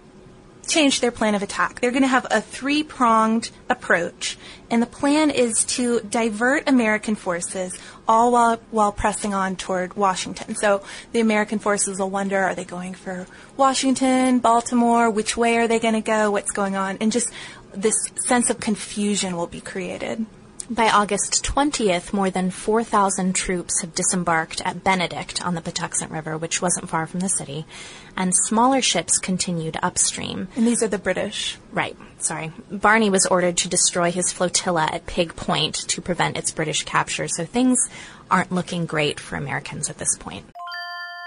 change 0.68 1.02
their 1.02 1.12
plan 1.12 1.36
of 1.36 1.44
attack. 1.44 1.82
They're 1.82 1.92
going 1.92 2.04
to 2.04 2.08
have 2.08 2.28
a 2.32 2.42
three 2.42 2.84
pronged 2.84 3.52
approach, 3.70 4.38
and 4.70 4.82
the 4.82 4.88
plan 4.88 5.30
is 5.30 5.64
to 5.66 6.00
divert 6.02 6.68
American 6.68 7.16
forces 7.16 7.78
all 8.08 8.32
while, 8.32 8.58
while 8.72 8.92
pressing 8.92 9.34
on 9.34 9.56
toward 9.56 9.96
Washington. 9.96 10.56
So 10.56 10.84
the 11.12 11.20
American 11.20 11.60
forces 11.60 12.00
will 12.00 12.10
wonder 12.10 12.40
are 12.40 12.56
they 12.56 12.66
going 12.66 12.94
for 12.94 13.28
Washington, 13.58 14.40
Baltimore? 14.40 15.10
Which 15.10 15.38
way 15.38 15.58
are 15.58 15.68
they 15.68 15.80
going 15.80 15.96
to 15.96 16.02
go? 16.02 16.32
What's 16.32 16.52
going 16.52 16.76
on? 16.76 16.98
And 17.02 17.12
just 17.12 17.32
this 17.74 17.96
sense 18.26 18.50
of 18.50 18.60
confusion 18.60 19.36
will 19.36 19.48
be 19.48 19.62
created. 19.62 20.26
By 20.70 20.90
August 20.90 21.44
20th, 21.44 22.14
more 22.14 22.30
than 22.30 22.50
4,000 22.50 23.36
troops 23.36 23.82
have 23.82 23.94
disembarked 23.94 24.62
at 24.64 24.84
Benedict 24.84 25.46
on 25.46 25.56
the 25.56 25.62
Patuxent 25.62 26.10
River, 26.10 26.38
which 26.38 26.62
wasn't 26.62 26.88
far 26.88 27.06
from 27.06 27.20
the 27.20 27.28
city, 27.28 27.66
and 28.16 28.34
smaller 28.34 28.82
ships 28.82 29.18
continued 29.18 29.78
upstream. 29.84 30.48
And 30.56 30.66
these 30.66 30.82
are 30.82 30.88
the 30.88 30.98
British. 30.98 31.58
Right, 31.74 31.98
sorry. 32.20 32.54
Barney 32.72 33.10
was 33.10 33.26
ordered 33.26 33.58
to 33.58 33.68
destroy 33.68 34.10
his 34.10 34.32
flotilla 34.32 34.88
at 34.90 35.06
Pig 35.06 35.36
Point 35.36 35.76
to 35.90 36.02
prevent 36.02 36.38
its 36.38 36.52
British 36.52 36.84
capture, 36.84 37.28
so 37.28 37.44
things 37.44 37.78
aren't 38.32 38.52
looking 38.52 38.86
great 38.86 39.20
for 39.20 39.36
Americans 39.36 39.90
at 39.90 39.98
this 39.98 40.16
point. 40.18 40.46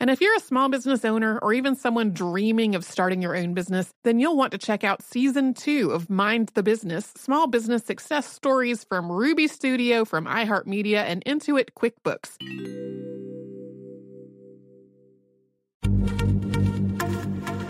And 0.00 0.10
if 0.10 0.20
you're 0.20 0.36
a 0.36 0.40
small 0.40 0.68
business 0.68 1.04
owner 1.04 1.38
or 1.40 1.52
even 1.52 1.74
someone 1.74 2.12
dreaming 2.12 2.76
of 2.76 2.84
starting 2.84 3.20
your 3.20 3.36
own 3.36 3.54
business, 3.54 3.90
then 4.04 4.20
you'll 4.20 4.36
want 4.36 4.52
to 4.52 4.58
check 4.58 4.84
out 4.84 5.02
season 5.02 5.54
two 5.54 5.90
of 5.90 6.08
Mind 6.08 6.52
the 6.54 6.62
Business 6.62 7.12
Small 7.16 7.48
Business 7.48 7.84
Success 7.84 8.30
Stories 8.32 8.84
from 8.84 9.10
Ruby 9.10 9.48
Studio, 9.48 10.04
from 10.04 10.26
iHeartMedia, 10.26 10.98
and 10.98 11.24
Intuit 11.24 11.70
QuickBooks. 11.76 12.36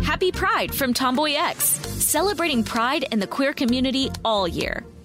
Happy 0.03 0.31
Pride 0.31 0.75
from 0.75 0.93
Tomboy 0.93 1.35
X, 1.35 1.63
celebrating 1.65 2.63
pride 2.63 3.05
in 3.11 3.21
the 3.21 3.27
queer 3.27 3.55
community 3.55 4.11
all 4.25 4.47
year. 4.47 4.85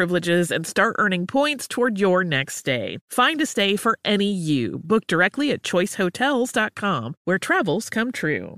privileges 0.00 0.50
and 0.50 0.66
start 0.66 0.96
earning 0.98 1.26
points 1.26 1.68
toward 1.68 2.00
your 2.00 2.24
next 2.24 2.56
stay. 2.56 2.96
Find 3.10 3.38
a 3.42 3.44
stay 3.44 3.76
for 3.76 3.98
any 4.02 4.32
you. 4.32 4.80
Book 4.82 5.06
directly 5.06 5.50
at 5.50 5.62
choicehotels.com, 5.62 7.14
where 7.24 7.38
travels 7.38 7.90
come 7.90 8.10
true. 8.10 8.56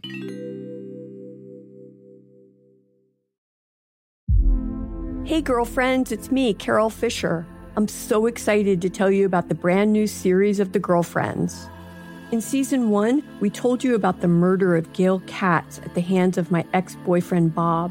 Hey, 5.25 5.43
girlfriends, 5.43 6.13
it's 6.13 6.31
me, 6.31 6.55
Carole 6.55 6.91
Fisher. 6.91 7.45
I'm 7.75 7.89
so 7.89 8.27
excited 8.27 8.81
to 8.81 8.89
tell 8.89 9.11
you 9.11 9.27
about 9.27 9.49
the 9.49 9.57
brand 9.57 9.93
new 9.93 10.07
series 10.07 10.61
of 10.61 10.71
The 10.73 10.79
Girlfriends. 10.79 11.69
In 12.31 12.41
season 12.41 12.91
one, 12.91 13.21
we 13.41 13.51
told 13.51 13.83
you 13.83 13.97
about 13.97 14.21
the 14.21 14.29
murder 14.29 14.77
of 14.77 14.93
Gail 14.93 15.21
Katz 15.27 15.81
at 15.81 15.97
the 15.97 16.03
hands 16.03 16.39
of 16.39 16.53
my 16.53 16.65
ex 16.73 16.95
boyfriend 17.05 17.53
Bob. 17.53 17.91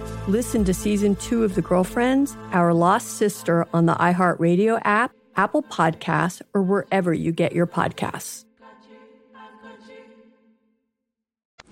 Listen 0.27 0.63
to 0.65 0.73
season 0.73 1.15
two 1.15 1.43
of 1.43 1.55
The 1.55 1.63
Girlfriends, 1.63 2.37
Our 2.51 2.75
Lost 2.75 3.17
Sister 3.17 3.67
on 3.73 3.87
the 3.87 3.95
iHeartRadio 3.95 4.79
app, 4.85 5.13
Apple 5.35 5.63
Podcasts, 5.63 6.43
or 6.53 6.61
wherever 6.61 7.11
you 7.11 7.31
get 7.31 7.53
your 7.53 7.65
podcasts. 7.65 8.45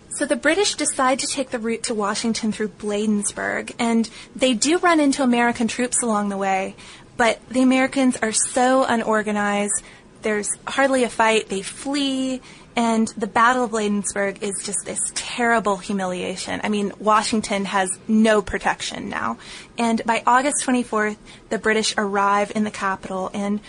So 0.09 0.25
the 0.25 0.35
British 0.35 0.75
decide 0.75 1.19
to 1.19 1.27
take 1.27 1.51
the 1.51 1.59
route 1.59 1.83
to 1.83 1.93
Washington 1.93 2.51
through 2.51 2.69
Bladensburg, 2.69 3.73
and 3.77 4.09
they 4.35 4.55
do 4.55 4.79
run 4.79 4.99
into 4.99 5.21
American 5.21 5.67
troops 5.67 6.01
along 6.01 6.29
the 6.29 6.37
way, 6.37 6.75
but 7.17 7.39
the 7.49 7.61
Americans 7.61 8.17
are 8.17 8.31
so 8.31 8.83
unorganized. 8.83 9.83
There's 10.23 10.49
hardly 10.67 11.03
a 11.03 11.09
fight. 11.09 11.47
They 11.49 11.61
flee. 11.61 12.41
And 12.79 13.09
the 13.09 13.27
Battle 13.27 13.65
of 13.65 13.71
Bladensburg 13.71 14.41
is 14.41 14.63
just 14.63 14.85
this 14.85 15.01
terrible 15.13 15.75
humiliation. 15.75 16.61
I 16.63 16.69
mean, 16.69 16.93
Washington 16.97 17.65
has 17.65 17.89
no 18.07 18.41
protection 18.41 19.09
now. 19.09 19.37
And 19.77 20.01
by 20.05 20.23
August 20.25 20.65
24th, 20.65 21.17
the 21.49 21.57
British 21.57 21.93
arrive 21.97 22.53
in 22.55 22.63
the 22.63 22.71
capital 22.71 23.31
and 23.33 23.59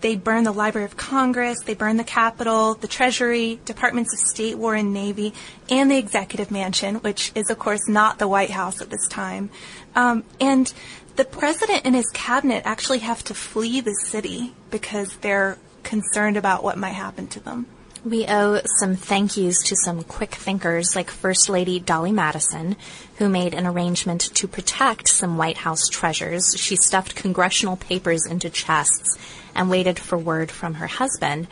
they 0.00 0.16
burn 0.16 0.42
the 0.42 0.50
Library 0.50 0.84
of 0.84 0.96
Congress, 0.96 1.58
they 1.64 1.74
burn 1.74 1.96
the 1.96 2.02
Capitol, 2.02 2.74
the 2.74 2.88
Treasury, 2.88 3.60
Departments 3.64 4.12
of 4.12 4.18
State, 4.18 4.58
War, 4.58 4.74
and 4.74 4.92
Navy, 4.92 5.32
and 5.70 5.88
the 5.88 5.96
Executive 5.96 6.50
Mansion, 6.50 6.96
which 6.96 7.30
is, 7.36 7.48
of 7.50 7.60
course, 7.60 7.86
not 7.86 8.18
the 8.18 8.26
White 8.26 8.50
House 8.50 8.80
at 8.82 8.90
this 8.90 9.06
time. 9.06 9.48
Um, 9.94 10.24
and 10.40 10.74
the 11.14 11.24
president 11.24 11.82
and 11.84 11.94
his 11.94 12.10
cabinet 12.12 12.64
actually 12.66 12.98
have 12.98 13.22
to 13.24 13.32
flee 13.32 13.80
the 13.80 13.94
city 13.94 14.54
because 14.72 15.18
they're 15.18 15.56
concerned 15.84 16.36
about 16.36 16.64
what 16.64 16.76
might 16.76 16.94
happen 16.94 17.28
to 17.28 17.38
them. 17.38 17.66
We 18.06 18.24
owe 18.28 18.60
some 18.78 18.94
thank 18.94 19.36
yous 19.36 19.60
to 19.64 19.74
some 19.74 20.04
quick 20.04 20.36
thinkers 20.36 20.94
like 20.94 21.10
First 21.10 21.48
Lady 21.48 21.80
Dolly 21.80 22.12
Madison, 22.12 22.76
who 23.18 23.28
made 23.28 23.52
an 23.52 23.66
arrangement 23.66 24.20
to 24.34 24.46
protect 24.46 25.08
some 25.08 25.36
White 25.36 25.56
House 25.56 25.88
treasures. 25.88 26.54
She 26.56 26.76
stuffed 26.76 27.16
congressional 27.16 27.76
papers 27.76 28.24
into 28.24 28.48
chests 28.48 29.18
and 29.56 29.68
waited 29.68 29.98
for 29.98 30.16
word 30.16 30.52
from 30.52 30.74
her 30.74 30.86
husband. 30.86 31.48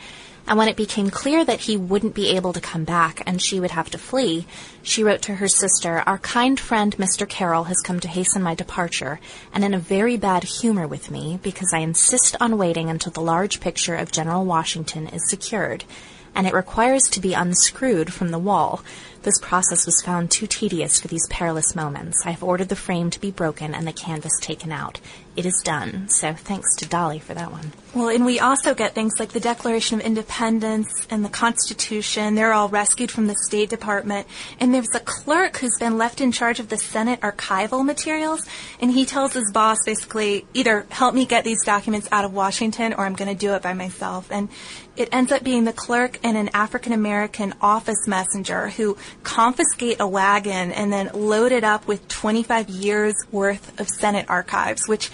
And 0.47 0.57
when 0.57 0.69
it 0.69 0.77
became 0.77 1.09
clear 1.09 1.43
that 1.43 1.59
he 1.59 1.75
wouldn't 1.75 2.15
be 2.15 2.29
able 2.37 2.53
to 2.53 2.61
come 2.61 2.85
back 2.85 3.21
and 3.25 3.41
she 3.41 3.59
would 3.59 3.71
have 3.71 3.89
to 3.89 3.97
flee, 3.97 4.47
she 4.81 5.03
wrote 5.03 5.23
to 5.23 5.35
her 5.35 5.49
sister, 5.49 6.03
Our 6.05 6.19
kind 6.19 6.57
friend 6.57 6.95
Mr. 6.95 7.27
Carroll 7.27 7.65
has 7.65 7.81
come 7.81 7.99
to 7.99 8.07
hasten 8.07 8.41
my 8.41 8.55
departure 8.55 9.19
and 9.53 9.65
in 9.65 9.73
a 9.73 9.77
very 9.77 10.15
bad 10.15 10.45
humor 10.45 10.87
with 10.87 11.11
me 11.11 11.37
because 11.43 11.73
I 11.73 11.79
insist 11.79 12.37
on 12.39 12.57
waiting 12.57 12.89
until 12.89 13.11
the 13.11 13.19
large 13.19 13.59
picture 13.59 13.95
of 13.95 14.13
General 14.13 14.45
Washington 14.45 15.07
is 15.07 15.29
secured 15.29 15.83
and 16.35 16.45
it 16.45 16.53
requires 16.53 17.03
to 17.09 17.19
be 17.19 17.33
unscrewed 17.33 18.13
from 18.13 18.31
the 18.31 18.39
wall. 18.39 18.83
This 19.25 19.39
process 19.39 19.87
was 19.87 20.03
found 20.03 20.29
too 20.29 20.45
tedious 20.45 21.01
for 21.01 21.07
these 21.07 21.27
perilous 21.31 21.75
moments. 21.75 22.27
I 22.27 22.29
have 22.29 22.43
ordered 22.43 22.69
the 22.69 22.75
frame 22.75 23.09
to 23.09 23.19
be 23.19 23.31
broken 23.31 23.73
and 23.73 23.87
the 23.87 23.91
canvas 23.91 24.33
taken 24.39 24.71
out. 24.71 24.99
It 25.35 25.47
is 25.47 25.61
done. 25.65 26.07
So 26.09 26.31
thanks 26.33 26.75
to 26.77 26.87
Dolly 26.87 27.17
for 27.17 27.33
that 27.33 27.51
one. 27.51 27.73
Well, 27.95 28.09
and 28.09 28.23
we 28.23 28.39
also 28.39 28.75
get 28.75 28.93
things 28.93 29.19
like 29.19 29.29
the 29.29 29.39
Declaration 29.39 29.99
of 29.99 30.05
Independence 30.05 31.07
and 31.09 31.25
the 31.25 31.29
Constitution. 31.29 32.35
They're 32.35 32.53
all 32.53 32.69
rescued 32.69 33.11
from 33.11 33.27
the 33.27 33.35
State 33.47 33.69
Department. 33.69 34.27
And 34.59 34.73
there's 34.73 34.93
a 34.93 34.99
clerk 34.99 35.57
who's 35.57 35.77
been 35.79 35.97
left 35.97 36.21
in 36.21 36.31
charge 36.31 36.59
of 36.59 36.69
the 36.69 36.77
Senate 36.77 37.19
archival 37.21 37.83
materials. 37.83 38.47
And 38.79 38.91
he 38.91 39.05
tells 39.05 39.33
his 39.33 39.51
boss 39.51 39.79
basically, 39.85 40.45
either 40.53 40.85
help 40.89 41.15
me 41.15 41.25
get 41.25 41.43
these 41.43 41.65
documents 41.65 42.07
out 42.11 42.25
of 42.25 42.33
Washington 42.33 42.93
or 42.93 43.05
I'm 43.05 43.15
going 43.15 43.35
to 43.35 43.35
do 43.39 43.55
it 43.55 43.61
by 43.63 43.73
myself. 43.73 44.31
And 44.31 44.49
it 44.95 45.09
ends 45.11 45.33
up 45.33 45.43
being 45.43 45.65
the 45.65 45.73
clerk 45.73 46.19
and 46.23 46.37
an 46.37 46.49
African 46.53 46.93
American 46.93 47.53
office 47.59 48.07
messenger 48.07 48.69
who 48.69 48.95
confiscate 49.23 49.99
a 49.99 50.07
wagon 50.07 50.71
and 50.71 50.91
then 50.91 51.09
load 51.13 51.51
it 51.51 51.63
up 51.63 51.87
with 51.87 52.07
25 52.07 52.69
years 52.69 53.15
worth 53.31 53.79
of 53.79 53.87
Senate 53.87 54.25
archives, 54.29 54.87
which, 54.87 55.09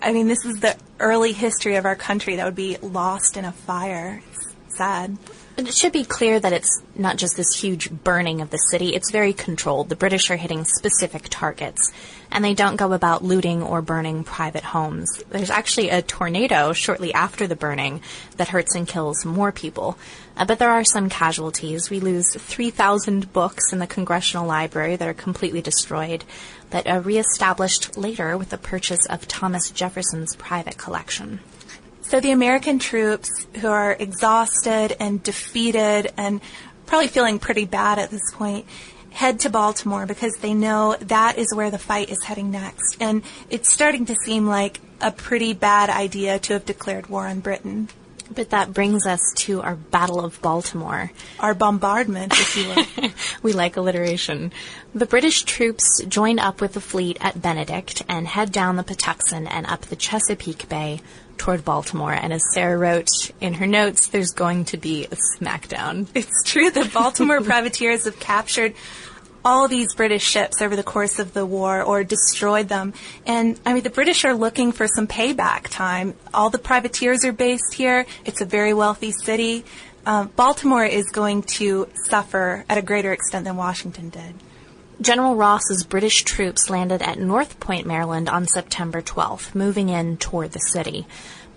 I 0.00 0.12
mean, 0.12 0.28
this 0.28 0.44
is 0.44 0.60
the 0.60 0.76
early 1.00 1.32
history 1.32 1.76
of 1.76 1.84
our 1.84 1.96
country 1.96 2.36
that 2.36 2.44
would 2.44 2.54
be 2.54 2.76
lost 2.82 3.36
in 3.36 3.44
a 3.44 3.52
fire. 3.52 4.22
It's 4.32 4.76
sad. 4.76 5.16
It 5.56 5.72
should 5.72 5.92
be 5.92 6.04
clear 6.04 6.40
that 6.40 6.52
it's 6.52 6.82
not 6.96 7.16
just 7.16 7.36
this 7.36 7.54
huge 7.54 7.88
burning 7.88 8.40
of 8.40 8.50
the 8.50 8.56
city, 8.56 8.92
it's 8.92 9.12
very 9.12 9.32
controlled. 9.32 9.88
The 9.88 9.94
British 9.94 10.28
are 10.30 10.36
hitting 10.36 10.64
specific 10.64 11.28
targets, 11.30 11.92
and 12.32 12.44
they 12.44 12.54
don't 12.54 12.74
go 12.74 12.92
about 12.92 13.22
looting 13.22 13.62
or 13.62 13.80
burning 13.80 14.24
private 14.24 14.64
homes. 14.64 15.22
There's 15.30 15.50
actually 15.50 15.90
a 15.90 16.02
tornado 16.02 16.72
shortly 16.72 17.14
after 17.14 17.46
the 17.46 17.54
burning 17.54 18.00
that 18.36 18.48
hurts 18.48 18.74
and 18.74 18.88
kills 18.88 19.24
more 19.24 19.52
people. 19.52 19.96
Uh, 20.36 20.44
but 20.44 20.58
there 20.58 20.72
are 20.72 20.82
some 20.82 21.08
casualties. 21.08 21.88
We 21.88 22.00
lose 22.00 22.34
3,000 22.34 23.32
books 23.32 23.72
in 23.72 23.78
the 23.78 23.86
Congressional 23.86 24.48
Library 24.48 24.96
that 24.96 25.06
are 25.06 25.14
completely 25.14 25.62
destroyed, 25.62 26.24
that 26.70 26.88
are 26.88 27.00
reestablished 27.00 27.96
later 27.96 28.36
with 28.36 28.50
the 28.50 28.58
purchase 28.58 29.06
of 29.06 29.28
Thomas 29.28 29.70
Jefferson's 29.70 30.34
private 30.34 30.78
collection. 30.78 31.38
So 32.14 32.20
the 32.20 32.30
American 32.30 32.78
troops 32.78 33.28
who 33.60 33.66
are 33.66 33.90
exhausted 33.90 34.94
and 35.00 35.20
defeated 35.20 36.12
and 36.16 36.40
probably 36.86 37.08
feeling 37.08 37.40
pretty 37.40 37.64
bad 37.64 37.98
at 37.98 38.10
this 38.12 38.32
point 38.32 38.66
head 39.10 39.40
to 39.40 39.50
Baltimore 39.50 40.06
because 40.06 40.34
they 40.36 40.54
know 40.54 40.94
that 41.00 41.38
is 41.38 41.52
where 41.52 41.72
the 41.72 41.78
fight 41.78 42.10
is 42.10 42.22
heading 42.22 42.52
next. 42.52 42.98
And 43.00 43.24
it's 43.50 43.72
starting 43.72 44.06
to 44.06 44.14
seem 44.24 44.46
like 44.46 44.78
a 45.00 45.10
pretty 45.10 45.54
bad 45.54 45.90
idea 45.90 46.38
to 46.38 46.52
have 46.52 46.64
declared 46.64 47.08
war 47.08 47.26
on 47.26 47.40
Britain. 47.40 47.88
But 48.32 48.50
that 48.50 48.72
brings 48.72 49.06
us 49.06 49.20
to 49.38 49.62
our 49.62 49.74
Battle 49.74 50.24
of 50.24 50.40
Baltimore. 50.40 51.10
Our 51.40 51.52
bombardment, 51.52 52.32
if 52.32 52.56
you 52.56 53.02
will. 53.02 53.10
we 53.42 53.52
like 53.52 53.76
alliteration. 53.76 54.52
The 54.94 55.06
British 55.06 55.42
troops 55.42 56.00
join 56.04 56.38
up 56.38 56.60
with 56.60 56.74
the 56.74 56.80
fleet 56.80 57.18
at 57.20 57.42
Benedict 57.42 58.02
and 58.08 58.28
head 58.28 58.52
down 58.52 58.76
the 58.76 58.84
Patuxent 58.84 59.48
and 59.50 59.66
up 59.66 59.82
the 59.82 59.96
Chesapeake 59.96 60.68
Bay 60.68 61.00
toward 61.38 61.64
Baltimore. 61.64 62.12
And 62.12 62.32
as 62.32 62.42
Sarah 62.52 62.76
wrote 62.78 63.08
in 63.40 63.54
her 63.54 63.66
notes, 63.66 64.08
there's 64.08 64.30
going 64.30 64.64
to 64.66 64.76
be 64.76 65.04
a 65.04 65.16
smackdown. 65.38 66.06
It's 66.14 66.42
true. 66.44 66.70
The 66.70 66.90
Baltimore 66.92 67.40
privateers 67.52 68.04
have 68.04 68.18
captured 68.18 68.74
all 69.44 69.68
these 69.68 69.94
British 69.94 70.24
ships 70.24 70.62
over 70.62 70.74
the 70.74 70.82
course 70.82 71.18
of 71.18 71.34
the 71.34 71.44
war 71.44 71.82
or 71.82 72.02
destroyed 72.02 72.68
them. 72.68 72.94
And 73.26 73.60
I 73.66 73.74
mean, 73.74 73.82
the 73.82 73.90
British 73.90 74.24
are 74.24 74.34
looking 74.34 74.72
for 74.72 74.88
some 74.88 75.06
payback 75.06 75.68
time. 75.68 76.14
All 76.32 76.48
the 76.48 76.58
privateers 76.58 77.24
are 77.24 77.32
based 77.32 77.74
here. 77.74 78.06
It's 78.24 78.40
a 78.40 78.46
very 78.46 78.72
wealthy 78.72 79.12
city. 79.12 79.64
Uh, 80.06 80.24
Baltimore 80.24 80.84
is 80.84 81.10
going 81.10 81.42
to 81.42 81.88
suffer 82.08 82.64
at 82.68 82.78
a 82.78 82.82
greater 82.82 83.12
extent 83.12 83.44
than 83.44 83.56
Washington 83.56 84.08
did. 84.08 84.34
General 85.04 85.36
Ross's 85.36 85.84
British 85.84 86.22
troops 86.22 86.70
landed 86.70 87.02
at 87.02 87.18
North 87.18 87.60
Point, 87.60 87.86
Maryland 87.86 88.26
on 88.26 88.46
September 88.46 89.02
12th, 89.02 89.54
moving 89.54 89.90
in 89.90 90.16
toward 90.16 90.52
the 90.52 90.58
city. 90.58 91.06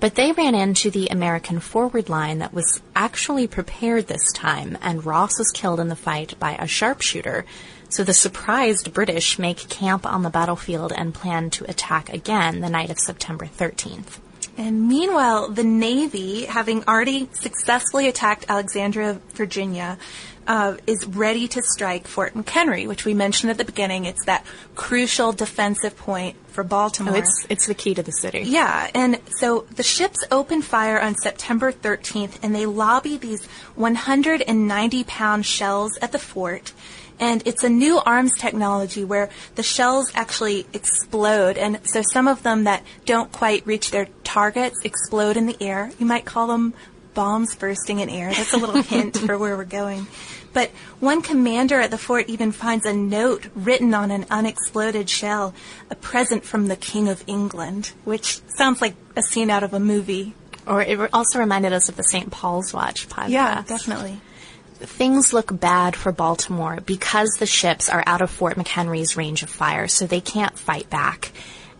But 0.02 0.16
they 0.16 0.34
ran 0.34 0.54
into 0.54 0.92
the 0.92 1.08
American 1.08 1.62
forward 1.62 2.10
line 2.10 2.40
that 2.40 2.54
was 2.54 2.82
actually 2.94 3.48
prepared 3.48 4.08
this 4.08 4.34
time, 4.34 4.78
and 4.82 5.06
Ross 5.06 5.40
was 5.40 5.52
killed 5.52 5.80
in 5.80 5.88
the 5.88 5.96
fight 5.96 6.38
by 6.40 6.56
a 6.56 6.68
sharpshooter. 6.68 7.46
So 7.88 8.04
the 8.04 8.14
surprised 8.14 8.94
British 8.94 9.40
make 9.40 9.70
camp 9.70 10.06
on 10.06 10.24
the 10.24 10.30
battlefield 10.30 10.92
and 10.92 11.14
plan 11.14 11.50
to 11.52 11.70
attack 11.70 12.12
again 12.12 12.60
the 12.60 12.70
night 12.70 12.90
of 12.90 13.00
September 13.00 13.46
13th. 13.46 14.20
And 14.58 14.90
meanwhile, 14.90 15.50
the 15.50 15.64
Navy, 15.64 16.46
having 16.46 16.84
already 16.86 17.30
successfully 17.32 18.10
attacked 18.10 18.46
Alexandria, 18.50 19.22
Virginia, 19.36 20.00
uh, 20.48 20.78
is 20.88 21.06
ready 21.06 21.48
to 21.50 21.62
strike 21.62 22.08
Fort 22.08 22.34
McHenry, 22.34 22.88
which 22.88 23.06
we 23.06 23.14
mentioned 23.14 23.52
at 23.52 23.58
the 23.58 23.66
beginning. 23.66 24.06
It's 24.06 24.26
that 24.26 24.46
crucial 24.76 25.34
defensive 25.34 25.98
point 25.98 26.38
for 26.48 26.64
Baltimore. 26.64 27.16
Oh, 27.16 27.18
it's 27.18 27.46
it's 27.50 27.68
the 27.68 27.76
key 27.76 27.94
to 27.94 28.02
the 28.02 28.12
city. 28.12 28.44
Yeah, 28.46 28.90
and 28.96 29.20
so 29.40 29.68
the 29.76 29.84
ships 29.84 30.20
open 30.32 30.62
fire 30.62 31.00
on 31.00 31.16
September 31.16 31.72
13th, 31.72 32.40
and 32.42 32.56
they 32.56 32.66
lobby 32.66 33.18
these 33.18 33.46
190 33.76 35.04
pound 35.04 35.46
shells 35.46 35.98
at 36.02 36.12
the 36.12 36.20
fort. 36.20 36.74
And 37.20 37.42
it's 37.48 37.64
a 37.64 37.70
new 37.70 38.00
arms 38.00 38.32
technology 38.38 39.04
where 39.04 39.32
the 39.56 39.64
shells 39.64 40.12
actually 40.14 40.68
explode. 40.72 41.58
And 41.58 41.80
so 41.84 42.04
some 42.14 42.28
of 42.28 42.44
them 42.44 42.66
that 42.66 42.84
don't 43.06 43.32
quite 43.32 43.66
reach 43.66 43.90
their 43.90 44.08
targets 44.24 44.78
explode 44.84 45.36
in 45.36 45.48
the 45.48 45.58
air. 45.60 45.92
You 45.98 46.06
might 46.06 46.26
call 46.26 46.46
them 46.46 46.76
bombs 47.18 47.56
bursting 47.56 48.00
in 48.00 48.10
air. 48.10 48.32
That's 48.32 48.54
a 48.54 48.58
little 48.58 48.82
hint 48.84 49.18
for 49.18 49.40
where 49.40 49.58
we're 49.58 49.66
going. 49.66 50.06
But 50.54 50.72
one 51.00 51.22
commander 51.22 51.80
at 51.80 51.92
the 51.92 51.98
fort 51.98 52.30
even 52.30 52.52
finds 52.52 52.86
a 52.86 52.94
note 52.94 53.48
written 53.56 53.94
on 53.94 54.12
an 54.12 54.26
unexploded 54.30 55.10
shell, 55.10 55.54
a 55.90 55.96
present 55.96 56.44
from 56.44 56.68
the 56.68 56.76
King 56.76 57.10
of 57.10 57.24
England, 57.28 57.94
which 58.06 58.40
sounds 58.48 58.82
like 58.82 58.96
a 59.16 59.22
scene 59.22 59.50
out 59.50 59.64
of 59.64 59.74
a 59.74 59.80
movie. 59.80 60.34
Or 60.66 60.82
it 60.82 61.00
also 61.14 61.40
reminded 61.40 61.74
us 61.74 61.90
of 61.90 61.96
the 61.96 62.04
St. 62.04 62.32
Paul's 62.32 62.74
Watch 62.74 63.08
podcast. 63.08 63.30
Yeah, 63.30 63.64
definitely. 63.68 64.20
Things 64.80 65.34
look 65.34 65.58
bad 65.60 65.96
for 65.96 66.12
Baltimore 66.12 66.80
because 66.86 67.30
the 67.40 67.46
ships 67.46 67.90
are 67.90 68.04
out 68.06 68.22
of 68.22 68.30
Fort 68.30 68.58
McHenry's 68.58 69.18
range 69.18 69.42
of 69.44 69.50
fire, 69.50 69.88
so 69.88 70.06
they 70.06 70.22
can't 70.22 70.58
fight 70.58 70.90
back. 70.90 71.32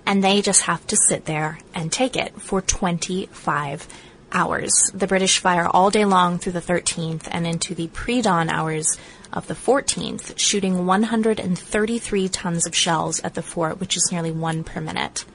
And 0.06 0.24
they 0.24 0.42
just 0.42 0.62
have 0.64 0.88
to 0.88 0.96
sit 0.96 1.26
there 1.26 1.60
and 1.76 1.92
take 1.92 2.16
it 2.16 2.40
for 2.42 2.62
25 2.62 3.88
hours. 4.32 4.72
The 4.94 5.08
British 5.08 5.40
fire 5.40 5.68
all 5.68 5.90
day 5.90 6.06
long 6.06 6.38
through 6.38 6.54
the 6.54 6.62
13th 6.62 7.28
and 7.32 7.48
into 7.48 7.74
the 7.74 7.88
pre-dawn 7.88 8.50
hours 8.50 8.98
of 9.34 9.48
the 9.48 9.54
14th, 9.54 10.38
shooting 10.38 10.86
133 10.86 12.30
tons 12.30 12.66
of 12.66 12.76
shells 12.76 13.20
at 13.22 13.34
the 13.34 13.42
fort, 13.42 13.80
which 13.80 13.98
is 13.98 14.10
nearly 14.12 14.32
one 14.32 14.64
per 14.64 14.82
minute. 14.82 15.26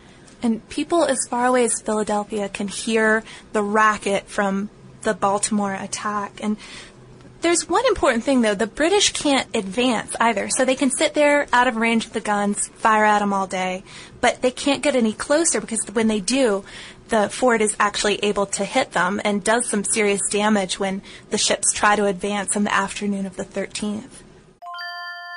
And 0.42 0.66
people 0.68 1.05
as 1.05 1.26
far 1.28 1.46
away 1.46 1.64
as 1.64 1.81
Philadelphia 1.81 2.48
can 2.48 2.68
hear 2.68 3.22
the 3.52 3.62
racket 3.62 4.26
from 4.26 4.70
the 5.02 5.14
Baltimore 5.14 5.74
attack. 5.74 6.40
And 6.42 6.57
there's 7.42 7.68
one 7.68 7.85
important 7.87 8.24
thing 8.24 8.40
though. 8.40 8.55
The 8.55 8.66
British 8.66 9.12
can't 9.12 9.48
advance 9.55 10.16
either. 10.20 10.48
So 10.48 10.64
they 10.64 10.74
can 10.74 10.90
sit 10.90 11.14
there 11.14 11.46
out 11.52 11.68
of 11.68 11.76
range 11.76 12.07
of 12.07 12.12
the 12.12 12.20
guns, 12.20 12.68
fire 12.68 13.05
at 13.05 13.18
them 13.20 13.33
all 13.33 13.46
day, 13.46 13.85
but 14.20 14.42
they 14.42 14.50
can't 14.50 14.83
get 14.83 14.96
any 14.96 15.12
closer 15.12 15.61
because 15.61 15.85
when 15.92 16.09
they 16.09 16.20
do, 16.20 16.64
the 17.12 17.29
fort 17.29 17.61
is 17.61 17.77
actually 17.79 18.16
able 18.25 18.46
to 18.46 18.64
hit 18.64 18.92
them 18.92 19.20
and 19.22 19.44
does 19.44 19.68
some 19.68 19.85
serious 19.85 20.22
damage 20.31 20.81
when 20.81 21.03
the 21.29 21.37
ships 21.37 21.70
try 21.75 21.94
to 21.94 22.07
advance 22.07 22.57
in 22.57 22.64
the 22.64 22.72
afternoon 22.72 23.27
of 23.27 23.37
the 23.37 23.44
13th. 23.44 24.22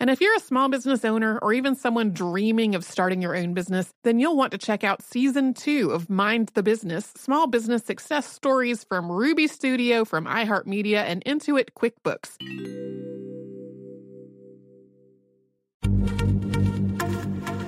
And 0.00 0.08
if 0.08 0.22
you're 0.22 0.34
a 0.34 0.40
small 0.40 0.70
business 0.70 1.04
owner 1.04 1.38
or 1.42 1.52
even 1.52 1.76
someone 1.76 2.12
dreaming 2.12 2.74
of 2.74 2.84
starting 2.84 3.20
your 3.20 3.36
own 3.36 3.52
business, 3.52 3.92
then 4.02 4.18
you'll 4.18 4.34
want 4.34 4.50
to 4.52 4.58
check 4.58 4.82
out 4.82 5.02
season 5.02 5.52
two 5.52 5.90
of 5.90 6.08
Mind 6.08 6.50
the 6.54 6.62
Business 6.62 7.12
Small 7.18 7.46
Business 7.46 7.84
Success 7.84 8.26
Stories 8.26 8.82
from 8.82 9.12
Ruby 9.12 9.46
Studio, 9.46 10.06
from 10.06 10.24
iHeartMedia, 10.24 11.04
and 11.04 11.22
Intuit 11.26 11.72
QuickBooks. 11.78 12.30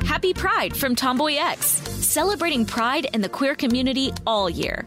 Happy 0.06 0.32
Pride 0.32 0.74
from 0.74 0.96
Tomboy 0.96 1.34
X, 1.34 1.66
celebrating 1.66 2.64
pride 2.64 3.08
in 3.12 3.20
the 3.20 3.28
queer 3.28 3.54
community 3.54 4.10
all 4.26 4.48
year. 4.48 4.86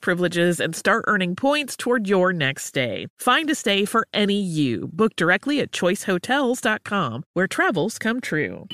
privileges 0.01 0.59
and 0.59 0.75
start 0.75 1.05
earning 1.07 1.35
points 1.35 1.77
toward 1.77 2.07
your 2.07 2.33
next 2.33 2.65
stay. 2.65 3.07
Find 3.17 3.49
a 3.49 3.55
stay 3.55 3.85
for 3.85 4.07
any 4.13 4.41
you. 4.41 4.89
Book 4.91 5.15
directly 5.15 5.61
at 5.61 5.71
choicehotels.com, 5.71 7.23
where 7.33 7.47
travels 7.47 7.97
come 7.97 8.19
true. 8.19 8.67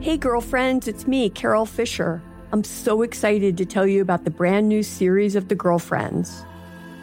Hey, 0.00 0.16
girlfriends, 0.16 0.88
it's 0.88 1.06
me, 1.06 1.28
Carole 1.28 1.66
Fisher. 1.66 2.22
I'm 2.52 2.64
so 2.64 3.02
excited 3.02 3.58
to 3.58 3.66
tell 3.66 3.86
you 3.86 4.00
about 4.00 4.24
the 4.24 4.30
brand 4.30 4.68
new 4.68 4.82
series 4.82 5.36
of 5.36 5.48
The 5.48 5.54
Girlfriends. 5.54 6.44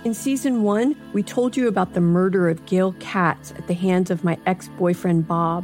In 0.04 0.14
season 0.14 0.64
one, 0.64 0.96
we 1.14 1.22
told 1.22 1.56
you 1.56 1.68
about 1.68 1.94
the 1.94 2.02
murder 2.02 2.50
of 2.50 2.66
Gail 2.66 2.96
Katz 3.00 3.52
at 3.52 3.68
the 3.68 3.74
hands 3.74 4.10
of 4.10 4.24
my 4.24 4.38
ex 4.46 4.68
boyfriend 4.80 5.28
Bob. 5.28 5.64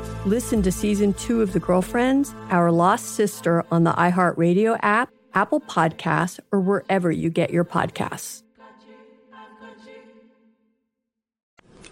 Listen 0.25 0.61
to 0.61 0.71
season 0.71 1.15
two 1.15 1.41
of 1.41 1.51
The 1.51 1.59
Girlfriends, 1.59 2.35
Our 2.51 2.71
Lost 2.71 3.15
Sister 3.15 3.65
on 3.71 3.85
the 3.85 3.93
iHeartRadio 3.93 4.77
app, 4.83 5.09
Apple 5.33 5.59
Podcasts, 5.59 6.39
or 6.51 6.59
wherever 6.59 7.11
you 7.11 7.31
get 7.31 7.49
your 7.49 7.65
podcasts. 7.65 8.43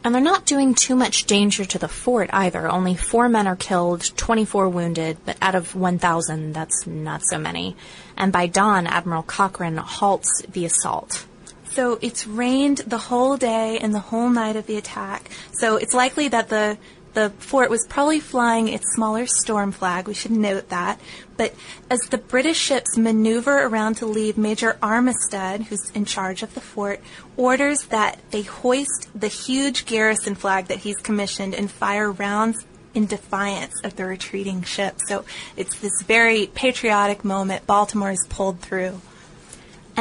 And 0.03 0.13
they're 0.13 0.21
not 0.21 0.45
doing 0.45 0.75
too 0.75 0.95
much 0.95 1.25
danger 1.25 1.65
to 1.65 1.79
the 1.79 1.87
fort 1.87 2.29
either. 2.31 2.69
Only 2.69 2.93
four 2.93 3.29
men 3.29 3.47
are 3.47 3.55
killed, 3.55 4.15
24 4.15 4.69
wounded, 4.69 5.17
but 5.25 5.35
out 5.41 5.55
of 5.55 5.73
1,000, 5.73 6.53
that's 6.53 6.85
not 6.85 7.23
so 7.23 7.39
many. 7.39 7.75
And 8.15 8.31
by 8.31 8.45
dawn, 8.45 8.85
Admiral 8.85 9.23
Cochrane 9.23 9.77
halts 9.77 10.43
the 10.43 10.65
assault. 10.65 11.25
So 11.71 11.97
it's 12.01 12.27
rained 12.27 12.79
the 12.79 12.97
whole 12.97 13.37
day 13.37 13.77
and 13.79 13.93
the 13.93 13.99
whole 13.99 14.29
night 14.29 14.55
of 14.55 14.65
the 14.65 14.77
attack. 14.77 15.29
So 15.51 15.77
it's 15.77 15.93
likely 15.93 16.27
that 16.27 16.49
the 16.49 16.77
the 17.13 17.31
fort 17.39 17.69
was 17.69 17.85
probably 17.87 18.19
flying 18.19 18.67
its 18.67 18.93
smaller 18.93 19.25
storm 19.25 19.71
flag. 19.71 20.07
We 20.07 20.13
should 20.13 20.31
note 20.31 20.69
that. 20.69 20.99
But 21.37 21.53
as 21.89 21.99
the 22.09 22.17
British 22.17 22.57
ships 22.57 22.97
maneuver 22.97 23.63
around 23.63 23.95
to 23.95 24.05
leave, 24.05 24.37
Major 24.37 24.77
Armistead, 24.81 25.65
who's 25.65 25.89
in 25.91 26.05
charge 26.05 26.43
of 26.43 26.53
the 26.53 26.61
fort, 26.61 27.01
orders 27.37 27.83
that 27.89 28.19
they 28.31 28.43
hoist 28.43 29.07
the 29.15 29.27
huge 29.27 29.85
garrison 29.85 30.35
flag 30.35 30.67
that 30.67 30.79
he's 30.79 30.97
commissioned 30.97 31.55
and 31.55 31.71
fire 31.71 32.11
rounds 32.11 32.65
in 32.93 33.05
defiance 33.05 33.73
of 33.83 33.95
the 33.95 34.05
retreating 34.05 34.63
ships. 34.63 35.07
So 35.07 35.23
it's 35.55 35.79
this 35.79 36.01
very 36.03 36.47
patriotic 36.47 37.23
moment. 37.23 37.67
Baltimore 37.67 38.11
is 38.11 38.25
pulled 38.29 38.59
through. 38.59 39.01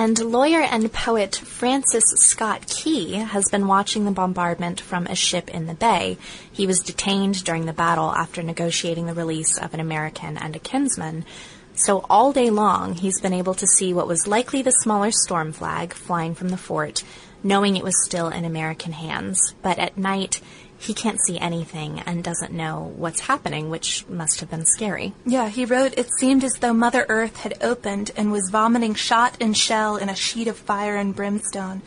And 0.00 0.16
lawyer 0.20 0.60
and 0.60 0.92
poet 0.92 1.34
Francis 1.34 2.04
Scott 2.18 2.68
Key 2.68 3.14
has 3.14 3.50
been 3.50 3.66
watching 3.66 4.04
the 4.04 4.12
bombardment 4.12 4.80
from 4.80 5.08
a 5.08 5.16
ship 5.16 5.50
in 5.50 5.66
the 5.66 5.74
bay. 5.74 6.18
He 6.52 6.68
was 6.68 6.78
detained 6.78 7.42
during 7.42 7.66
the 7.66 7.72
battle 7.72 8.12
after 8.12 8.40
negotiating 8.40 9.06
the 9.06 9.12
release 9.12 9.58
of 9.58 9.74
an 9.74 9.80
American 9.80 10.38
and 10.38 10.54
a 10.54 10.60
kinsman. 10.60 11.24
So 11.74 12.06
all 12.08 12.32
day 12.32 12.48
long, 12.48 12.94
he's 12.94 13.20
been 13.20 13.32
able 13.32 13.54
to 13.54 13.66
see 13.66 13.92
what 13.92 14.06
was 14.06 14.28
likely 14.28 14.62
the 14.62 14.70
smaller 14.70 15.10
storm 15.10 15.50
flag 15.50 15.92
flying 15.92 16.36
from 16.36 16.50
the 16.50 16.56
fort, 16.56 17.02
knowing 17.42 17.76
it 17.76 17.82
was 17.82 18.04
still 18.04 18.28
in 18.28 18.44
American 18.44 18.92
hands. 18.92 19.52
But 19.62 19.80
at 19.80 19.98
night, 19.98 20.40
he 20.78 20.94
can't 20.94 21.18
see 21.26 21.38
anything 21.38 22.00
and 22.00 22.22
doesn't 22.22 22.52
know 22.52 22.92
what's 22.96 23.20
happening, 23.20 23.68
which 23.68 24.08
must 24.08 24.40
have 24.40 24.48
been 24.48 24.64
scary. 24.64 25.12
Yeah, 25.26 25.48
he 25.48 25.64
wrote, 25.64 25.94
It 25.98 26.08
seemed 26.18 26.44
as 26.44 26.52
though 26.60 26.72
Mother 26.72 27.04
Earth 27.08 27.38
had 27.38 27.58
opened 27.62 28.12
and 28.16 28.30
was 28.30 28.48
vomiting 28.50 28.94
shot 28.94 29.36
and 29.40 29.56
shell 29.56 29.96
in 29.96 30.08
a 30.08 30.14
sheet 30.14 30.46
of 30.46 30.56
fire 30.56 30.96
and 30.96 31.14
brimstone. 31.14 31.82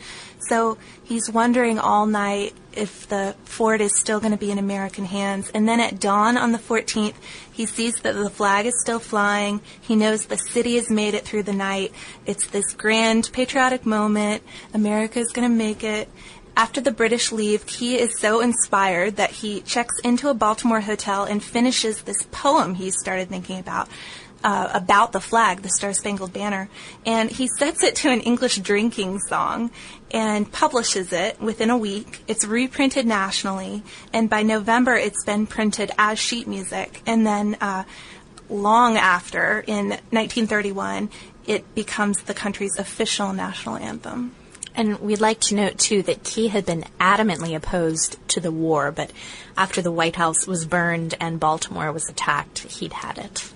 So 0.48 0.76
he's 1.04 1.30
wondering 1.30 1.78
all 1.78 2.06
night 2.06 2.54
if 2.74 3.08
the 3.08 3.34
fort 3.44 3.80
is 3.80 3.98
still 3.98 4.18
going 4.18 4.32
to 4.32 4.38
be 4.38 4.50
in 4.50 4.58
American 4.58 5.04
hands. 5.04 5.50
And 5.54 5.68
then 5.68 5.80
at 5.80 6.00
dawn 6.00 6.36
on 6.36 6.52
the 6.52 6.58
14th, 6.58 7.14
he 7.52 7.64
sees 7.66 7.96
that 8.00 8.14
the 8.14 8.30
flag 8.30 8.66
is 8.66 8.80
still 8.80 8.98
flying. 8.98 9.60
He 9.80 9.94
knows 9.94 10.26
the 10.26 10.36
city 10.36 10.76
has 10.76 10.90
made 10.90 11.14
it 11.14 11.24
through 11.24 11.44
the 11.44 11.52
night. 11.52 11.92
It's 12.26 12.48
this 12.48 12.72
grand 12.74 13.30
patriotic 13.32 13.86
moment. 13.86 14.42
America 14.74 15.20
is 15.20 15.32
going 15.32 15.48
to 15.48 15.54
make 15.54 15.84
it. 15.84 16.08
After 16.56 16.82
the 16.82 16.90
British 16.90 17.32
leave, 17.32 17.66
Key 17.66 17.98
is 17.98 18.18
so 18.18 18.40
inspired 18.40 19.16
that 19.16 19.30
he 19.30 19.62
checks 19.62 19.98
into 20.04 20.28
a 20.28 20.34
Baltimore 20.34 20.82
hotel 20.82 21.24
and 21.24 21.42
finishes 21.42 22.02
this 22.02 22.26
poem 22.30 22.74
he 22.74 22.90
started 22.90 23.28
thinking 23.28 23.58
about. 23.58 23.88
Uh, 24.44 24.68
about 24.74 25.12
the 25.12 25.20
flag, 25.20 25.62
the 25.62 25.70
Star 25.70 25.92
Spangled 25.92 26.32
Banner, 26.32 26.68
and 27.06 27.30
he 27.30 27.46
sets 27.60 27.84
it 27.84 27.94
to 27.94 28.10
an 28.10 28.20
English 28.22 28.56
drinking 28.56 29.20
song 29.20 29.70
and 30.10 30.50
publishes 30.50 31.12
it 31.12 31.40
within 31.40 31.70
a 31.70 31.78
week. 31.78 32.24
It's 32.26 32.44
reprinted 32.44 33.06
nationally, 33.06 33.84
and 34.12 34.28
by 34.28 34.42
November, 34.42 34.96
it's 34.96 35.24
been 35.24 35.46
printed 35.46 35.92
as 35.96 36.18
sheet 36.18 36.48
music. 36.48 37.02
And 37.06 37.24
then, 37.24 37.56
uh, 37.60 37.84
long 38.50 38.96
after, 38.96 39.62
in 39.64 39.90
1931, 40.10 41.08
it 41.46 41.72
becomes 41.76 42.22
the 42.22 42.34
country's 42.34 42.76
official 42.80 43.32
national 43.32 43.76
anthem. 43.76 44.34
And 44.74 45.00
we'd 45.00 45.20
like 45.20 45.40
to 45.40 45.54
note, 45.54 45.78
too, 45.78 46.02
that 46.02 46.24
Key 46.24 46.48
had 46.48 46.64
been 46.64 46.84
adamantly 46.98 47.54
opposed 47.54 48.16
to 48.28 48.40
the 48.40 48.52
war, 48.52 48.90
but 48.90 49.12
after 49.56 49.82
the 49.82 49.92
White 49.92 50.16
House 50.16 50.46
was 50.46 50.64
burned 50.64 51.14
and 51.20 51.38
Baltimore 51.38 51.92
was 51.92 52.08
attacked, 52.08 52.60
he'd 52.60 52.94
had 52.94 53.18
it. 53.18 53.52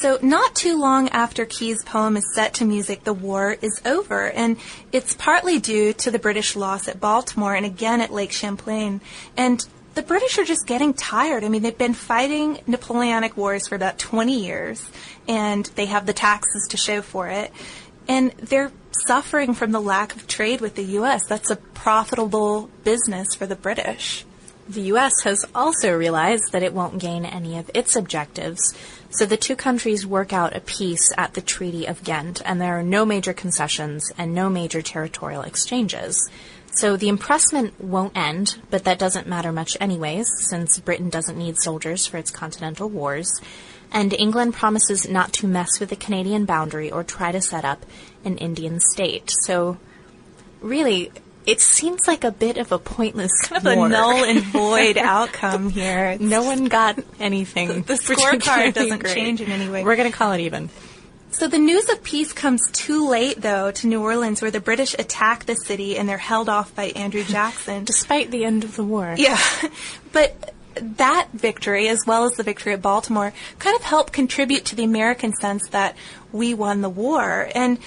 So, 0.00 0.18
not 0.22 0.54
too 0.54 0.78
long 0.78 1.08
after 1.08 1.44
Key's 1.44 1.82
poem 1.82 2.16
is 2.16 2.34
set 2.34 2.54
to 2.54 2.64
music, 2.64 3.02
the 3.02 3.12
war 3.12 3.56
is 3.60 3.80
over, 3.84 4.30
and 4.30 4.56
it's 4.92 5.14
partly 5.14 5.58
due 5.58 5.92
to 5.94 6.10
the 6.10 6.20
British 6.20 6.54
loss 6.54 6.86
at 6.86 7.00
Baltimore 7.00 7.54
and 7.54 7.66
again 7.66 8.00
at 8.00 8.12
Lake 8.12 8.30
Champlain. 8.30 9.00
And 9.36 9.66
the 9.94 10.02
British 10.02 10.38
are 10.38 10.44
just 10.44 10.68
getting 10.68 10.94
tired. 10.94 11.42
I 11.42 11.48
mean, 11.48 11.62
they've 11.62 11.76
been 11.76 11.94
fighting 11.94 12.60
Napoleonic 12.68 13.36
wars 13.36 13.66
for 13.66 13.74
about 13.74 13.98
20 13.98 14.38
years, 14.38 14.88
and 15.26 15.66
they 15.74 15.86
have 15.86 16.06
the 16.06 16.12
taxes 16.12 16.68
to 16.70 16.76
show 16.76 17.02
for 17.02 17.26
it. 17.26 17.50
And 18.08 18.32
they're 18.32 18.72
suffering 19.06 19.54
from 19.54 19.72
the 19.72 19.80
lack 19.80 20.16
of 20.16 20.26
trade 20.26 20.60
with 20.60 20.74
the 20.74 20.84
U.S. 20.84 21.26
That's 21.26 21.50
a 21.50 21.56
profitable 21.56 22.70
business 22.84 23.34
for 23.34 23.46
the 23.46 23.56
British. 23.56 24.24
The 24.68 24.82
U.S. 24.82 25.12
has 25.24 25.46
also 25.54 25.96
realized 25.96 26.52
that 26.52 26.62
it 26.62 26.74
won't 26.74 26.98
gain 26.98 27.24
any 27.24 27.58
of 27.58 27.70
its 27.74 27.96
objectives, 27.96 28.74
so 29.10 29.24
the 29.24 29.38
two 29.38 29.56
countries 29.56 30.06
work 30.06 30.34
out 30.34 30.54
a 30.54 30.60
peace 30.60 31.10
at 31.16 31.32
the 31.32 31.40
Treaty 31.40 31.86
of 31.86 32.04
Ghent, 32.04 32.42
and 32.44 32.60
there 32.60 32.78
are 32.78 32.82
no 32.82 33.06
major 33.06 33.32
concessions 33.32 34.12
and 34.18 34.34
no 34.34 34.50
major 34.50 34.82
territorial 34.82 35.40
exchanges. 35.40 36.28
So 36.72 36.98
the 36.98 37.08
impressment 37.08 37.82
won't 37.82 38.16
end, 38.16 38.58
but 38.68 38.84
that 38.84 38.98
doesn't 38.98 39.26
matter 39.26 39.52
much 39.52 39.76
anyways, 39.80 40.28
since 40.50 40.78
Britain 40.78 41.08
doesn't 41.08 41.38
need 41.38 41.56
soldiers 41.58 42.06
for 42.06 42.18
its 42.18 42.30
continental 42.30 42.90
wars 42.90 43.40
and 43.92 44.12
England 44.12 44.54
promises 44.54 45.08
not 45.08 45.32
to 45.34 45.46
mess 45.46 45.80
with 45.80 45.90
the 45.90 45.96
Canadian 45.96 46.44
boundary 46.44 46.90
or 46.90 47.04
try 47.04 47.32
to 47.32 47.40
set 47.40 47.64
up 47.64 47.84
an 48.24 48.36
Indian 48.38 48.80
state. 48.80 49.32
So, 49.44 49.78
really, 50.60 51.10
it 51.46 51.60
seems 51.60 52.06
like 52.06 52.24
a 52.24 52.30
bit 52.30 52.58
of 52.58 52.72
a 52.72 52.78
pointless 52.78 53.32
kind 53.42 53.66
of 53.66 53.72
a 53.72 53.88
null 53.88 54.24
and 54.24 54.40
void 54.52 54.98
outcome 54.98 55.70
here. 55.70 56.18
no 56.20 56.42
one 56.42 56.66
got 56.66 56.98
anything. 57.18 57.68
the, 57.68 57.80
the 57.80 57.94
scorecard 57.94 58.74
doesn't 58.74 58.98
great. 58.98 59.14
change 59.14 59.40
in 59.40 59.50
any 59.50 59.68
way. 59.70 59.82
We're 59.82 59.96
going 59.96 60.10
to 60.10 60.16
call 60.16 60.32
it 60.32 60.40
even. 60.40 60.68
So 61.30 61.46
the 61.46 61.58
news 61.58 61.88
of 61.90 62.02
peace 62.02 62.32
comes 62.32 62.60
too 62.72 63.08
late, 63.08 63.40
though, 63.40 63.70
to 63.70 63.86
New 63.86 64.02
Orleans, 64.02 64.42
where 64.42 64.50
the 64.50 64.60
British 64.60 64.94
attack 64.98 65.44
the 65.44 65.54
city 65.54 65.96
and 65.96 66.08
they're 66.08 66.18
held 66.18 66.48
off 66.48 66.74
by 66.74 66.84
Andrew 66.86 67.22
Jackson. 67.22 67.84
Despite 67.86 68.30
the 68.30 68.44
end 68.44 68.64
of 68.64 68.76
the 68.76 68.84
war. 68.84 69.14
Yeah. 69.16 69.38
But 70.12 70.54
that 70.80 71.28
victory, 71.32 71.88
as 71.88 72.04
well 72.06 72.24
as 72.24 72.32
the 72.32 72.42
victory 72.42 72.72
at 72.72 72.82
Baltimore, 72.82 73.32
kind 73.58 73.76
of 73.76 73.82
helped 73.82 74.12
contribute 74.12 74.64
to 74.66 74.76
the 74.76 74.84
American 74.84 75.32
sense 75.34 75.68
that 75.70 75.96
we 76.32 76.54
won 76.54 76.80
the 76.80 76.88
war. 76.88 77.48
And 77.54 77.78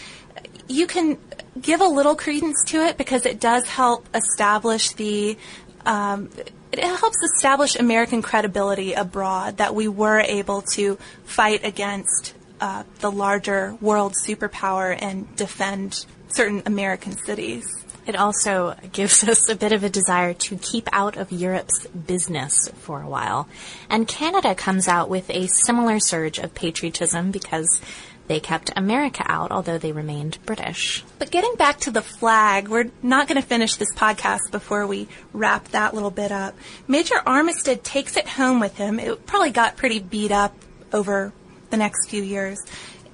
you 0.67 0.87
can 0.87 1.17
give 1.59 1.81
a 1.81 1.87
little 1.87 2.15
credence 2.15 2.63
to 2.67 2.77
it 2.77 2.97
because 2.97 3.25
it 3.25 3.39
does 3.39 3.65
help 3.67 4.07
establish 4.15 4.91
the 4.91 5.37
um, 5.85 6.29
it 6.71 6.79
helps 6.79 7.17
establish 7.35 7.75
American 7.75 8.21
credibility 8.21 8.93
abroad 8.93 9.57
that 9.57 9.75
we 9.75 9.87
were 9.87 10.19
able 10.21 10.61
to 10.73 10.97
fight 11.25 11.65
against 11.65 12.33
uh, 12.61 12.83
the 12.99 13.11
larger 13.11 13.75
world 13.81 14.13
superpower 14.25 14.97
and 14.99 15.35
defend 15.35 16.05
certain 16.29 16.63
American 16.65 17.17
cities. 17.17 17.65
It 18.05 18.15
also 18.15 18.75
gives 18.91 19.23
us 19.27 19.49
a 19.49 19.55
bit 19.55 19.71
of 19.71 19.83
a 19.83 19.89
desire 19.89 20.33
to 20.33 20.57
keep 20.57 20.89
out 20.91 21.17
of 21.17 21.31
Europe's 21.31 21.87
business 21.87 22.69
for 22.75 23.01
a 23.01 23.07
while. 23.07 23.47
And 23.89 24.07
Canada 24.07 24.55
comes 24.55 24.87
out 24.87 25.09
with 25.09 25.29
a 25.29 25.47
similar 25.47 25.99
surge 25.99 26.39
of 26.39 26.55
patriotism 26.55 27.31
because 27.31 27.81
they 28.27 28.39
kept 28.39 28.71
America 28.77 29.25
out, 29.27 29.51
although 29.51 29.77
they 29.77 29.91
remained 29.91 30.37
British. 30.45 31.03
But 31.19 31.31
getting 31.31 31.55
back 31.55 31.81
to 31.81 31.91
the 31.91 32.01
flag, 32.01 32.69
we're 32.69 32.89
not 33.03 33.27
going 33.27 33.41
to 33.41 33.45
finish 33.45 33.75
this 33.75 33.93
podcast 33.93 34.51
before 34.51 34.87
we 34.87 35.09
wrap 35.33 35.67
that 35.69 35.93
little 35.93 36.11
bit 36.11 36.31
up. 36.31 36.55
Major 36.87 37.15
Armistead 37.15 37.83
takes 37.83 38.15
it 38.15 38.27
home 38.27 38.59
with 38.59 38.77
him. 38.77 38.99
It 38.99 39.25
probably 39.25 39.51
got 39.51 39.75
pretty 39.75 39.99
beat 39.99 40.31
up 40.31 40.55
over 40.93 41.33
the 41.71 41.77
next 41.77 42.09
few 42.09 42.23
years. 42.23 42.59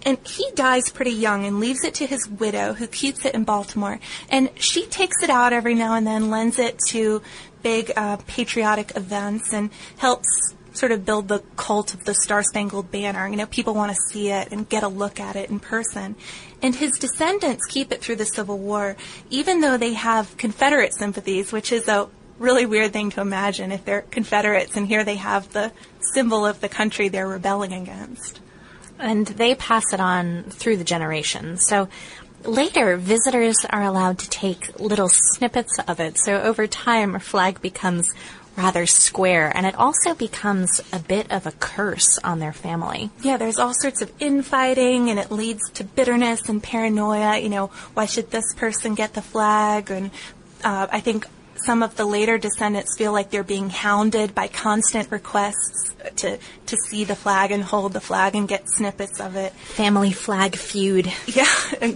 And 0.03 0.17
he 0.25 0.49
dies 0.55 0.89
pretty 0.89 1.11
young 1.11 1.45
and 1.45 1.59
leaves 1.59 1.83
it 1.83 1.95
to 1.95 2.05
his 2.05 2.29
widow, 2.29 2.73
who 2.73 2.87
keeps 2.87 3.25
it 3.25 3.33
in 3.33 3.43
Baltimore. 3.43 3.99
And 4.29 4.49
she 4.55 4.85
takes 4.85 5.23
it 5.23 5.29
out 5.29 5.53
every 5.53 5.75
now 5.75 5.95
and 5.95 6.07
then, 6.07 6.29
lends 6.29 6.59
it 6.59 6.79
to 6.89 7.21
big 7.63 7.91
uh, 7.95 8.17
patriotic 8.27 8.95
events, 8.95 9.53
and 9.53 9.69
helps 9.97 10.55
sort 10.77 10.91
of 10.91 11.03
build 11.03 11.27
the 11.27 11.39
cult 11.55 11.93
of 11.93 12.05
the 12.05 12.13
Star 12.13 12.43
Spangled 12.43 12.91
Banner. 12.91 13.27
You 13.27 13.35
know, 13.35 13.47
people 13.47 13.73
want 13.73 13.91
to 13.91 13.97
see 14.09 14.29
it 14.29 14.49
and 14.51 14.69
get 14.69 14.83
a 14.83 14.87
look 14.87 15.19
at 15.19 15.35
it 15.35 15.49
in 15.49 15.59
person. 15.59 16.15
And 16.61 16.75
his 16.75 16.91
descendants 16.99 17.65
keep 17.65 17.91
it 17.91 18.01
through 18.01 18.17
the 18.17 18.25
Civil 18.25 18.59
War, 18.59 18.95
even 19.29 19.61
though 19.61 19.77
they 19.77 19.93
have 19.93 20.37
Confederate 20.37 20.93
sympathies, 20.93 21.51
which 21.51 21.71
is 21.71 21.87
a 21.87 22.07
really 22.39 22.65
weird 22.65 22.93
thing 22.93 23.09
to 23.11 23.21
imagine 23.21 23.71
if 23.71 23.83
they're 23.83 24.01
Confederates 24.03 24.77
and 24.77 24.87
here 24.87 25.03
they 25.03 25.15
have 25.15 25.51
the 25.53 25.71
symbol 26.13 26.45
of 26.45 26.61
the 26.61 26.69
country 26.69 27.09
they're 27.09 27.27
rebelling 27.27 27.73
against. 27.73 28.39
And 28.99 29.27
they 29.27 29.55
pass 29.55 29.93
it 29.93 29.99
on 29.99 30.43
through 30.43 30.77
the 30.77 30.83
generations. 30.83 31.65
So 31.67 31.87
later, 32.43 32.97
visitors 32.97 33.65
are 33.69 33.83
allowed 33.83 34.19
to 34.19 34.29
take 34.29 34.79
little 34.79 35.09
snippets 35.09 35.77
of 35.87 35.99
it. 35.99 36.17
So 36.17 36.41
over 36.41 36.67
time, 36.67 37.15
a 37.15 37.19
flag 37.19 37.61
becomes 37.61 38.13
rather 38.55 38.87
square, 38.87 39.51
and 39.55 39.67
it 39.67 39.75
also 39.75 40.15
becomes 40.15 40.81
a 40.91 40.97
bit 40.97 41.31
of 41.31 41.45
a 41.45 41.51
curse 41.51 42.17
on 42.23 42.39
their 42.39 42.51
family. 42.51 43.11
Yeah, 43.21 43.37
there's 43.37 43.59
all 43.59 43.73
sorts 43.73 44.01
of 44.01 44.11
infighting, 44.19 45.11
and 45.11 45.19
it 45.19 45.31
leads 45.31 45.69
to 45.75 45.83
bitterness 45.83 46.49
and 46.49 46.61
paranoia. 46.61 47.37
You 47.37 47.49
know, 47.49 47.67
why 47.93 48.07
should 48.07 48.31
this 48.31 48.55
person 48.55 48.95
get 48.95 49.13
the 49.13 49.21
flag? 49.21 49.91
And 49.91 50.09
uh, 50.63 50.87
I 50.91 51.01
think 51.01 51.27
some 51.63 51.83
of 51.83 51.95
the 51.95 52.05
later 52.05 52.37
descendants 52.37 52.97
feel 52.97 53.11
like 53.11 53.29
they're 53.29 53.43
being 53.43 53.69
hounded 53.69 54.33
by 54.33 54.47
constant 54.47 55.11
requests 55.11 55.95
to 56.17 56.37
to 56.65 56.77
see 56.89 57.03
the 57.03 57.15
flag 57.15 57.51
and 57.51 57.63
hold 57.63 57.93
the 57.93 58.01
flag 58.01 58.35
and 58.35 58.47
get 58.47 58.69
snippets 58.69 59.19
of 59.19 59.35
it. 59.35 59.53
Family 59.53 60.11
flag 60.11 60.55
feud. 60.55 61.11
Yeah, 61.27 61.45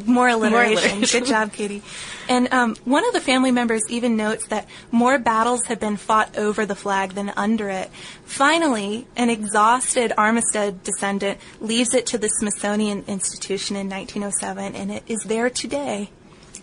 more 0.05 0.27
alliteration. 0.27 0.51
More 0.51 0.63
alliteration. 0.63 1.19
Good 1.19 1.25
job, 1.25 1.53
Katie. 1.53 1.81
And 2.29 2.53
um, 2.53 2.75
one 2.85 3.05
of 3.05 3.13
the 3.13 3.19
family 3.19 3.51
members 3.51 3.81
even 3.89 4.15
notes 4.15 4.47
that 4.47 4.67
more 4.91 5.17
battles 5.17 5.65
have 5.65 5.79
been 5.79 5.97
fought 5.97 6.37
over 6.37 6.65
the 6.65 6.75
flag 6.75 7.13
than 7.13 7.33
under 7.35 7.69
it. 7.69 7.89
Finally, 8.23 9.07
an 9.15 9.29
exhausted 9.29 10.13
Armistead 10.17 10.83
descendant 10.83 11.39
leaves 11.59 11.93
it 11.93 12.05
to 12.07 12.17
the 12.17 12.29
Smithsonian 12.29 13.03
Institution 13.07 13.75
in 13.75 13.89
1907, 13.89 14.75
and 14.75 14.91
it 14.91 15.03
is 15.07 15.23
there 15.25 15.49
today. 15.49 16.09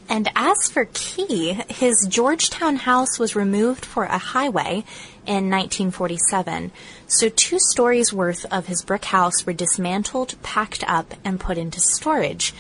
And 0.08 0.30
as 0.34 0.56
for 0.70 0.86
Key, 0.94 1.52
his 1.68 2.06
Georgetown 2.08 2.76
house 2.76 3.18
was 3.18 3.36
removed 3.36 3.84
for 3.84 4.04
a 4.04 4.18
highway 4.18 4.84
in 5.26 5.50
1947. 5.50 6.72
So 7.06 7.28
two 7.28 7.58
stories 7.58 8.12
worth 8.12 8.46
of 8.50 8.66
his 8.66 8.82
brick 8.82 9.04
house 9.04 9.44
were 9.44 9.52
dismantled, 9.52 10.34
packed 10.42 10.82
up, 10.88 11.14
and 11.24 11.38
put 11.38 11.58
into 11.58 11.80
storage. 11.80 12.54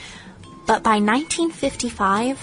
But 0.66 0.82
by 0.82 1.00
1955, 1.00 2.38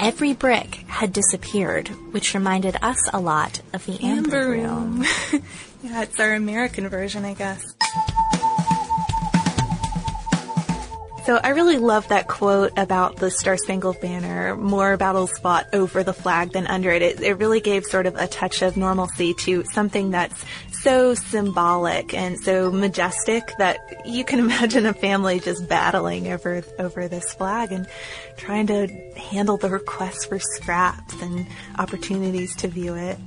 every 0.00 0.32
brick 0.32 0.74
had 0.88 1.12
disappeared, 1.12 1.88
which 2.10 2.34
reminded 2.34 2.76
us 2.82 2.98
a 3.12 3.20
lot 3.20 3.60
of 3.72 3.86
the 3.86 4.02
Amber, 4.02 4.36
Amber 4.36 4.50
Room. 4.50 5.04
yeah, 5.82 6.02
it's 6.02 6.18
our 6.18 6.34
American 6.34 6.88
version, 6.88 7.24
I 7.24 7.34
guess. 7.34 7.74
So 11.30 11.36
I 11.36 11.50
really 11.50 11.78
love 11.78 12.08
that 12.08 12.26
quote 12.26 12.72
about 12.76 13.18
the 13.18 13.30
Star 13.30 13.56
Spangled 13.56 14.00
Banner. 14.00 14.56
More 14.56 14.96
battles 14.96 15.30
fought 15.38 15.72
over 15.72 16.02
the 16.02 16.12
flag 16.12 16.50
than 16.50 16.66
under 16.66 16.90
it. 16.90 17.02
it. 17.02 17.20
It 17.20 17.34
really 17.34 17.60
gave 17.60 17.84
sort 17.84 18.06
of 18.06 18.16
a 18.16 18.26
touch 18.26 18.62
of 18.62 18.76
normalcy 18.76 19.32
to 19.34 19.62
something 19.62 20.10
that's 20.10 20.44
so 20.72 21.14
symbolic 21.14 22.14
and 22.14 22.36
so 22.36 22.72
majestic 22.72 23.52
that 23.58 23.78
you 24.04 24.24
can 24.24 24.38
imagine 24.50 24.86
a 24.86 24.92
family 24.92 25.38
just 25.38 25.68
battling 25.68 26.32
over 26.32 26.64
over 26.80 27.06
this 27.06 27.32
flag 27.32 27.70
and 27.70 27.86
trying 28.36 28.66
to 28.66 28.88
handle 29.16 29.56
the 29.56 29.70
requests 29.70 30.24
for 30.24 30.40
scraps 30.40 31.14
and 31.22 31.46
opportunities 31.78 32.56
to 32.56 32.66
view 32.66 32.96
it. 32.96 33.18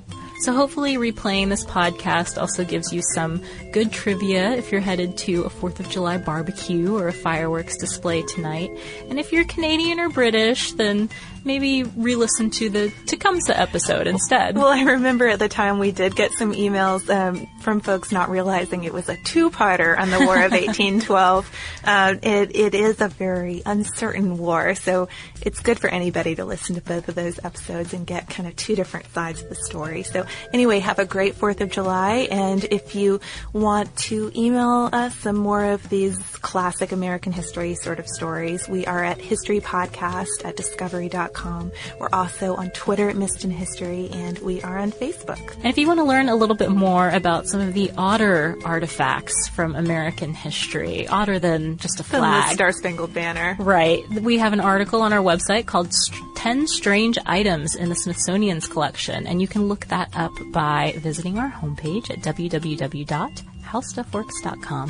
So 0.43 0.51
hopefully 0.51 0.95
replaying 0.95 1.47
this 1.47 1.63
podcast 1.63 2.37
also 2.37 2.65
gives 2.65 2.91
you 2.91 3.01
some 3.15 3.41
good 3.71 3.93
trivia 3.93 4.51
if 4.51 4.73
you're 4.73 4.81
headed 4.81 5.15
to 5.19 5.43
a 5.43 5.49
4th 5.49 5.79
of 5.79 5.89
July 5.89 6.17
barbecue 6.17 6.93
or 6.97 7.07
a 7.07 7.13
fireworks 7.13 7.77
display 7.77 8.23
tonight. 8.23 8.69
And 9.07 9.21
if 9.21 9.31
you're 9.31 9.45
Canadian 9.45 10.01
or 10.01 10.09
British, 10.09 10.73
then 10.73 11.09
maybe 11.45 11.83
re-listen 11.83 12.49
to 12.49 12.69
the 12.69 12.91
Tecumseh 13.05 13.57
episode 13.57 14.07
instead. 14.07 14.57
Well, 14.57 14.67
I 14.67 14.81
remember 14.83 15.27
at 15.27 15.39
the 15.39 15.49
time 15.49 15.79
we 15.79 15.91
did 15.91 16.15
get 16.15 16.31
some 16.31 16.53
emails 16.53 17.09
um, 17.09 17.47
from 17.61 17.81
folks 17.81 18.11
not 18.11 18.29
realizing 18.29 18.83
it 18.83 18.93
was 18.93 19.09
a 19.09 19.17
two-parter 19.17 19.97
on 19.97 20.09
the 20.09 20.19
War 20.19 20.35
of 20.43 20.51
1812. 20.51 21.51
Uh, 21.83 22.15
it, 22.21 22.55
it 22.55 22.75
is 22.75 23.01
a 23.01 23.07
very 23.07 23.61
uncertain 23.65 24.37
war, 24.37 24.75
so 24.75 25.09
it's 25.41 25.59
good 25.59 25.79
for 25.79 25.89
anybody 25.89 26.35
to 26.35 26.45
listen 26.45 26.75
to 26.75 26.81
both 26.81 27.09
of 27.09 27.15
those 27.15 27.39
episodes 27.43 27.93
and 27.93 28.07
get 28.07 28.29
kind 28.29 28.47
of 28.47 28.55
two 28.55 28.75
different 28.75 29.11
sides 29.13 29.41
of 29.41 29.49
the 29.49 29.55
story. 29.55 30.03
So 30.03 30.25
anyway, 30.53 30.79
have 30.79 30.99
a 30.99 31.05
great 31.05 31.35
4th 31.35 31.61
of 31.61 31.71
July, 31.71 32.27
and 32.31 32.63
if 32.65 32.95
you 32.95 33.19
want 33.53 33.95
to 33.97 34.31
email 34.35 34.89
us 34.93 35.15
some 35.15 35.35
more 35.35 35.65
of 35.65 35.89
these 35.89 36.17
classic 36.37 36.91
American 36.91 37.31
history 37.31 37.75
sort 37.75 37.99
of 37.99 38.07
stories, 38.07 38.67
we 38.67 38.85
are 38.85 39.03
at 39.03 39.17
historypodcast 39.19 40.45
at 40.45 40.55
discovery.com 40.55 41.71
we're 41.99 42.09
also 42.11 42.55
on 42.55 42.69
Twitter 42.71 43.09
at 43.09 43.15
Missed 43.15 43.43
in 43.43 43.51
History, 43.51 44.09
and 44.11 44.37
we 44.39 44.61
are 44.61 44.77
on 44.77 44.91
Facebook. 44.91 45.55
And 45.55 45.65
if 45.65 45.77
you 45.77 45.87
want 45.87 45.99
to 45.99 46.03
learn 46.03 46.29
a 46.29 46.35
little 46.35 46.55
bit 46.55 46.71
more 46.71 47.09
about 47.09 47.47
some 47.47 47.61
of 47.61 47.73
the 47.73 47.91
odder 47.97 48.57
artifacts 48.65 49.47
from 49.49 49.75
American 49.75 50.33
history, 50.33 51.07
odder 51.07 51.39
than 51.39 51.77
just 51.77 51.99
a 51.99 52.03
flag, 52.03 52.53
Star 52.53 52.71
Spangled 52.71 53.13
Banner, 53.13 53.55
right? 53.59 54.07
We 54.09 54.37
have 54.37 54.53
an 54.53 54.59
article 54.59 55.01
on 55.01 55.13
our 55.13 55.21
website 55.21 55.65
called 55.65 55.93
10 56.35 56.67
Strange 56.67 57.17
Items 57.25 57.75
in 57.75 57.89
the 57.89 57.95
Smithsonian's 57.95 58.67
Collection, 58.67 59.27
and 59.27 59.41
you 59.41 59.47
can 59.47 59.67
look 59.67 59.85
that 59.87 60.12
up 60.15 60.31
by 60.51 60.95
visiting 60.97 61.37
our 61.37 61.51
homepage 61.51 62.09
at 62.09 62.19
www.howstuffworks.com. 62.19 64.89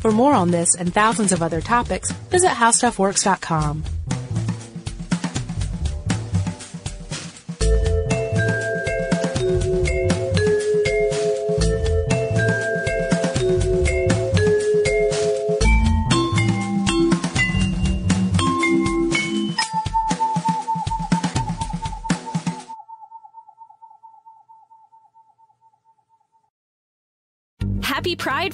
For 0.00 0.10
more 0.12 0.34
on 0.34 0.50
this 0.52 0.76
and 0.76 0.94
thousands 0.94 1.32
of 1.32 1.42
other 1.42 1.60
topics, 1.60 2.12
visit 2.30 2.50
howstuffworks.com. 2.50 3.82